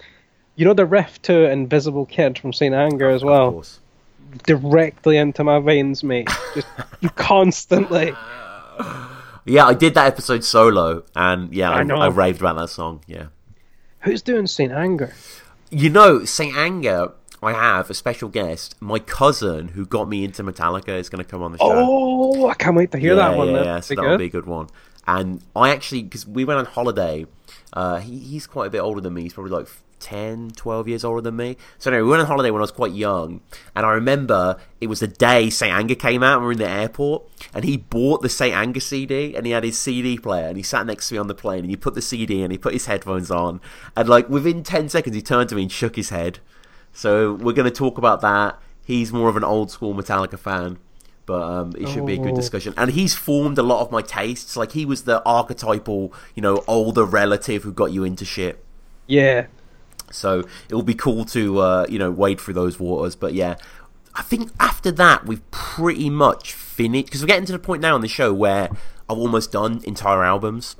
You 0.56 0.64
know 0.64 0.74
the 0.74 0.86
riff 0.86 1.20
to 1.22 1.48
Invisible 1.50 2.06
Kid 2.06 2.38
from 2.38 2.52
Saint 2.52 2.74
Anger 2.74 3.10
as 3.10 3.22
Of 3.22 3.28
well, 3.28 3.52
course. 3.52 3.80
directly 4.44 5.16
into 5.18 5.44
my 5.44 5.60
veins, 5.60 6.02
mate. 6.02 6.28
Just 6.54 6.66
constantly. 7.14 8.12
Yeah, 9.44 9.66
I 9.66 9.74
did 9.74 9.94
that 9.94 10.06
episode 10.06 10.44
solo, 10.44 11.04
and 11.14 11.52
yeah, 11.54 11.70
I, 11.70 11.82
I. 11.82 12.06
I 12.06 12.08
raved 12.08 12.40
about 12.40 12.56
that 12.56 12.68
song. 12.70 13.02
Yeah, 13.06 13.26
Who's 14.00 14.22
doing 14.22 14.46
Saint 14.46 14.72
Anger? 14.72 15.12
You 15.70 15.90
know, 15.90 16.24
Saint 16.24 16.56
Anger. 16.56 17.12
I 17.40 17.52
have 17.52 17.88
a 17.88 17.94
special 17.94 18.28
guest. 18.28 18.74
My 18.80 18.98
cousin, 18.98 19.68
who 19.68 19.86
got 19.86 20.08
me 20.08 20.24
into 20.24 20.42
Metallica, 20.42 20.98
is 20.98 21.08
going 21.08 21.22
to 21.22 21.30
come 21.30 21.40
on 21.40 21.52
the 21.52 21.58
show. 21.58 21.72
Oh, 21.72 22.48
I 22.48 22.54
can't 22.54 22.74
wait 22.74 22.90
to 22.92 22.98
hear 22.98 23.14
yeah, 23.14 23.28
that 23.28 23.36
one. 23.36 23.50
yeah, 23.50 23.62
yeah. 23.62 23.80
So 23.80 23.90
Be 23.90 23.96
that'll 23.96 24.10
good. 24.12 24.18
be 24.18 24.24
a 24.24 24.30
good 24.30 24.46
one. 24.46 24.68
And 25.06 25.42
I 25.54 25.70
actually, 25.70 26.02
because 26.02 26.26
we 26.26 26.44
went 26.44 26.58
on 26.58 26.66
holiday. 26.66 27.26
Uh, 27.72 27.98
he, 27.98 28.18
he's 28.18 28.46
quite 28.46 28.66
a 28.66 28.70
bit 28.70 28.80
older 28.80 29.00
than 29.00 29.14
me. 29.14 29.22
He's 29.22 29.34
probably 29.34 29.52
like 29.52 29.68
10, 30.00 30.52
12 30.56 30.88
years 30.88 31.04
older 31.04 31.20
than 31.20 31.36
me. 31.36 31.56
So 31.78 31.90
anyway, 31.90 32.02
we 32.02 32.08
went 32.10 32.20
on 32.20 32.26
holiday 32.26 32.50
when 32.50 32.60
I 32.60 32.62
was 32.62 32.70
quite 32.70 32.92
young, 32.92 33.40
and 33.74 33.84
I 33.86 33.90
remember 33.92 34.56
it 34.80 34.86
was 34.88 35.00
the 35.00 35.08
day 35.08 35.50
Saint 35.50 35.72
Anger 35.74 35.94
came 35.94 36.22
out. 36.22 36.34
and 36.34 36.42
We 36.42 36.46
were 36.46 36.52
in 36.52 36.58
the 36.58 36.68
airport, 36.68 37.24
and 37.54 37.64
he 37.64 37.76
bought 37.76 38.22
the 38.22 38.28
Saint 38.28 38.54
Anger 38.54 38.80
CD, 38.80 39.34
and 39.36 39.44
he 39.46 39.52
had 39.52 39.64
his 39.64 39.78
CD 39.78 40.18
player, 40.18 40.46
and 40.48 40.56
he 40.56 40.62
sat 40.62 40.86
next 40.86 41.08
to 41.08 41.14
me 41.14 41.18
on 41.18 41.26
the 41.28 41.34
plane, 41.34 41.60
and 41.60 41.70
he 41.70 41.76
put 41.76 41.94
the 41.94 42.02
CD 42.02 42.42
in, 42.42 42.50
he 42.50 42.58
put 42.58 42.72
his 42.72 42.86
headphones 42.86 43.30
on, 43.30 43.60
and 43.96 44.08
like 44.08 44.28
within 44.28 44.62
ten 44.62 44.88
seconds, 44.88 45.14
he 45.16 45.22
turned 45.22 45.48
to 45.50 45.54
me 45.54 45.62
and 45.62 45.72
shook 45.72 45.96
his 45.96 46.10
head. 46.10 46.38
So 46.92 47.34
we're 47.34 47.52
going 47.52 47.70
to 47.70 47.76
talk 47.76 47.98
about 47.98 48.20
that. 48.22 48.58
He's 48.84 49.12
more 49.12 49.28
of 49.28 49.36
an 49.36 49.44
old 49.44 49.70
school 49.70 49.94
Metallica 49.94 50.38
fan. 50.38 50.78
But 51.26 51.42
um, 51.42 51.72
it 51.78 51.86
should 51.90 52.06
be 52.06 52.14
a 52.14 52.16
good 52.16 52.32
Oh. 52.32 52.36
discussion, 52.36 52.72
and 52.78 52.90
he's 52.92 53.14
formed 53.14 53.58
a 53.58 53.62
lot 53.62 53.82
of 53.82 53.92
my 53.92 54.00
tastes. 54.00 54.56
Like 54.56 54.72
he 54.72 54.86
was 54.86 55.02
the 55.02 55.22
archetypal, 55.26 56.10
you 56.34 56.40
know, 56.40 56.64
older 56.66 57.04
relative 57.04 57.64
who 57.64 57.70
got 57.72 57.92
you 57.92 58.02
into 58.02 58.24
shit. 58.24 58.64
Yeah. 59.06 59.48
So 60.12 60.40
it 60.68 60.74
will 60.74 60.82
be 60.82 60.94
cool 60.94 61.24
to 61.26 61.58
uh, 61.60 61.86
you 61.88 61.98
know 61.98 62.10
wade 62.10 62.40
through 62.40 62.54
those 62.54 62.78
waters. 62.80 63.16
But 63.16 63.34
yeah, 63.34 63.56
I 64.14 64.22
think 64.22 64.50
after 64.60 64.90
that 64.92 65.26
we've 65.26 65.48
pretty 65.50 66.10
much 66.10 66.52
finished 66.52 67.06
because 67.06 67.20
we're 67.22 67.26
getting 67.28 67.46
to 67.46 67.52
the 67.52 67.58
point 67.58 67.82
now 67.82 67.94
in 67.96 68.02
the 68.02 68.08
show 68.08 68.32
where 68.32 68.68
I've 69.08 69.18
almost 69.18 69.52
done 69.52 69.80
entire 69.84 70.22
albums. 70.24 70.76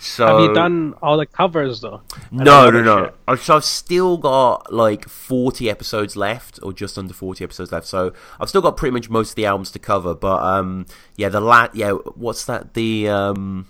So 0.00 0.26
Have 0.28 0.40
you 0.40 0.54
done 0.54 0.94
all 1.02 1.16
the 1.16 1.26
covers 1.26 1.80
though? 1.80 2.02
No, 2.30 2.70
no, 2.70 2.82
no. 2.82 3.04
shit? 3.06 3.14
I've- 3.26 3.42
So 3.42 3.56
I've 3.56 3.64
still 3.64 4.16
got 4.16 4.72
like 4.72 5.08
forty 5.08 5.68
episodes 5.68 6.14
left, 6.14 6.60
or 6.62 6.72
just 6.72 6.96
under 6.96 7.12
forty 7.12 7.42
episodes 7.42 7.72
left. 7.72 7.86
So 7.88 8.12
I've 8.40 8.48
still 8.48 8.62
got 8.62 8.76
pretty 8.76 8.92
much 8.92 9.10
most 9.10 9.30
of 9.30 9.34
the 9.34 9.46
albums 9.46 9.72
to 9.72 9.80
cover. 9.80 10.14
But 10.14 10.40
um, 10.40 10.86
yeah, 11.16 11.28
the 11.30 11.40
lat, 11.40 11.74
yeah, 11.74 11.90
what's 11.92 12.44
that? 12.44 12.74
The 12.74 13.08
um, 13.08 13.66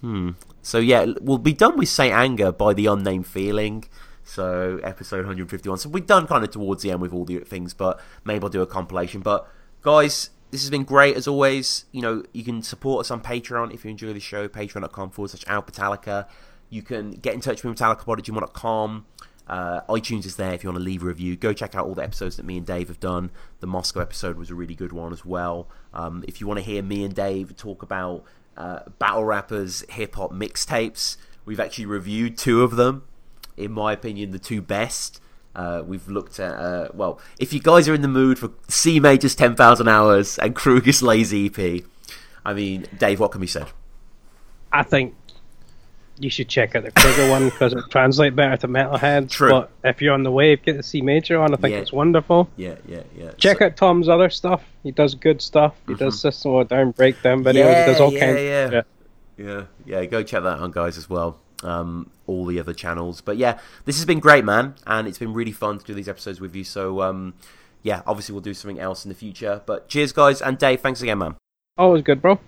hmm. 0.00 0.30
So 0.60 0.78
yeah, 0.78 1.06
we'll 1.20 1.38
be 1.38 1.52
done 1.52 1.78
with 1.78 1.88
Saint 1.88 2.14
Anger 2.14 2.50
by 2.50 2.74
the 2.74 2.86
unnamed 2.86 3.28
feeling. 3.28 3.84
So 4.30 4.78
episode 4.84 5.26
151. 5.26 5.78
So 5.78 5.88
we've 5.88 6.06
done 6.06 6.28
kind 6.28 6.44
of 6.44 6.50
towards 6.50 6.84
the 6.84 6.92
end 6.92 7.00
with 7.00 7.12
all 7.12 7.24
the 7.24 7.40
things, 7.40 7.74
but 7.74 8.00
maybe 8.24 8.44
I'll 8.44 8.48
do 8.48 8.62
a 8.62 8.66
compilation. 8.66 9.22
But 9.22 9.50
guys, 9.82 10.30
this 10.52 10.60
has 10.62 10.70
been 10.70 10.84
great 10.84 11.16
as 11.16 11.26
always. 11.26 11.86
You 11.90 12.02
know, 12.02 12.22
you 12.32 12.44
can 12.44 12.62
support 12.62 13.00
us 13.00 13.10
on 13.10 13.22
Patreon 13.22 13.74
if 13.74 13.84
you 13.84 13.90
enjoy 13.90 14.12
the 14.12 14.20
show. 14.20 14.46
Patreon.com 14.46 15.10
forward 15.10 15.30
slash 15.30 15.44
Al 15.48 15.64
Metallica. 15.64 16.28
You 16.68 16.82
can 16.82 17.10
get 17.10 17.34
in 17.34 17.40
touch 17.40 17.64
with 17.64 17.76
MetallicaPod. 17.76 19.02
Uh, 19.48 19.80
iTunes 19.88 20.24
is 20.24 20.36
there 20.36 20.54
if 20.54 20.62
you 20.62 20.70
want 20.70 20.78
to 20.78 20.84
leave 20.84 21.02
a 21.02 21.06
review. 21.06 21.34
Go 21.34 21.52
check 21.52 21.74
out 21.74 21.86
all 21.86 21.96
the 21.96 22.04
episodes 22.04 22.36
that 22.36 22.46
me 22.46 22.56
and 22.56 22.64
Dave 22.64 22.86
have 22.86 23.00
done. 23.00 23.32
The 23.58 23.66
Moscow 23.66 23.98
episode 23.98 24.36
was 24.36 24.48
a 24.48 24.54
really 24.54 24.76
good 24.76 24.92
one 24.92 25.12
as 25.12 25.24
well. 25.24 25.68
Um, 25.92 26.24
if 26.28 26.40
you 26.40 26.46
want 26.46 26.58
to 26.58 26.64
hear 26.64 26.84
me 26.84 27.04
and 27.04 27.12
Dave 27.12 27.56
talk 27.56 27.82
about 27.82 28.22
uh, 28.56 28.82
battle 29.00 29.24
rappers, 29.24 29.84
hip 29.88 30.14
hop 30.14 30.30
mixtapes, 30.30 31.16
we've 31.44 31.58
actually 31.58 31.86
reviewed 31.86 32.38
two 32.38 32.62
of 32.62 32.76
them. 32.76 33.02
In 33.60 33.72
my 33.72 33.92
opinion, 33.92 34.30
the 34.32 34.38
two 34.38 34.60
best. 34.62 35.20
Uh, 35.54 35.82
we've 35.84 36.06
looked 36.08 36.38
at, 36.38 36.52
uh, 36.54 36.88
well, 36.94 37.18
if 37.40 37.52
you 37.52 37.58
guys 37.60 37.88
are 37.88 37.94
in 37.94 38.02
the 38.02 38.08
mood 38.08 38.38
for 38.38 38.50
C 38.68 39.00
Major's 39.00 39.34
10,000 39.34 39.88
Hours 39.88 40.38
and 40.38 40.54
Kruger's 40.54 41.02
Lazy 41.02 41.46
EP, 41.52 41.82
I 42.44 42.54
mean, 42.54 42.86
Dave, 42.98 43.18
what 43.18 43.32
can 43.32 43.40
be 43.40 43.48
said? 43.48 43.66
I 44.72 44.84
think 44.84 45.14
you 46.20 46.30
should 46.30 46.48
check 46.48 46.76
out 46.76 46.84
the 46.84 46.92
Kruger 46.92 47.28
one 47.30 47.48
because 47.48 47.72
it 47.72 47.82
translates 47.90 48.36
better 48.36 48.56
to 48.58 48.68
Metalheads. 48.68 49.30
True. 49.30 49.50
But 49.50 49.70
if 49.82 50.00
you're 50.00 50.14
on 50.14 50.22
the 50.22 50.30
wave, 50.30 50.62
get 50.62 50.76
the 50.76 50.82
C 50.84 51.00
major 51.02 51.40
on. 51.40 51.52
I 51.52 51.56
think 51.56 51.72
Yeah. 51.74 51.80
it's 51.80 51.92
wonderful. 51.92 52.48
Yeah, 52.56 52.76
yeah, 52.86 53.02
yeah. 53.18 53.32
Check 53.36 53.58
So- 53.58 53.66
out 53.66 53.76
Tom's 53.76 54.08
other 54.08 54.30
stuff. 54.30 54.62
He 54.84 54.92
does 54.92 55.14
good 55.16 55.42
stuff. 55.42 55.74
He 55.88 55.94
does 55.94 56.20
System 56.20 56.54
of 56.54 56.68
Down 56.68 56.92
breakdown 56.92 57.42
videos. 57.42 57.54
Yeah, 57.54 57.86
he 57.86 57.92
does 57.92 58.00
all 58.00 58.12
yeah, 58.12 58.20
kinds. 58.20 58.38
yeah. 58.40 58.64
Of 58.66 58.70
shit. 58.70 58.86
Yeah, 59.38 59.62
yeah, 59.84 60.04
go 60.04 60.22
check 60.22 60.42
that 60.44 60.60
out, 60.60 60.70
guys, 60.70 60.96
as 60.96 61.10
well. 61.10 61.38
Um, 61.62 62.10
all 62.26 62.46
the 62.46 62.58
other 62.58 62.72
channels. 62.72 63.20
But 63.20 63.36
yeah, 63.36 63.58
this 63.84 63.96
has 63.96 64.06
been 64.06 64.18
great, 64.20 64.44
man, 64.44 64.76
and 64.86 65.06
it's 65.06 65.18
been 65.18 65.34
really 65.34 65.52
fun 65.52 65.78
to 65.78 65.84
do 65.84 65.92
these 65.92 66.08
episodes 66.08 66.40
with 66.40 66.54
you. 66.54 66.64
So, 66.64 67.02
um, 67.02 67.34
yeah, 67.82 68.00
obviously 68.06 68.32
we'll 68.32 68.40
do 68.40 68.54
something 68.54 68.78
else 68.78 69.04
in 69.04 69.10
the 69.10 69.14
future. 69.14 69.60
But 69.66 69.88
cheers, 69.88 70.12
guys, 70.12 70.40
and 70.40 70.56
Dave, 70.56 70.80
thanks 70.80 71.02
again, 71.02 71.18
man. 71.18 71.36
Always 71.76 72.02
good, 72.02 72.22
bro. 72.22 72.38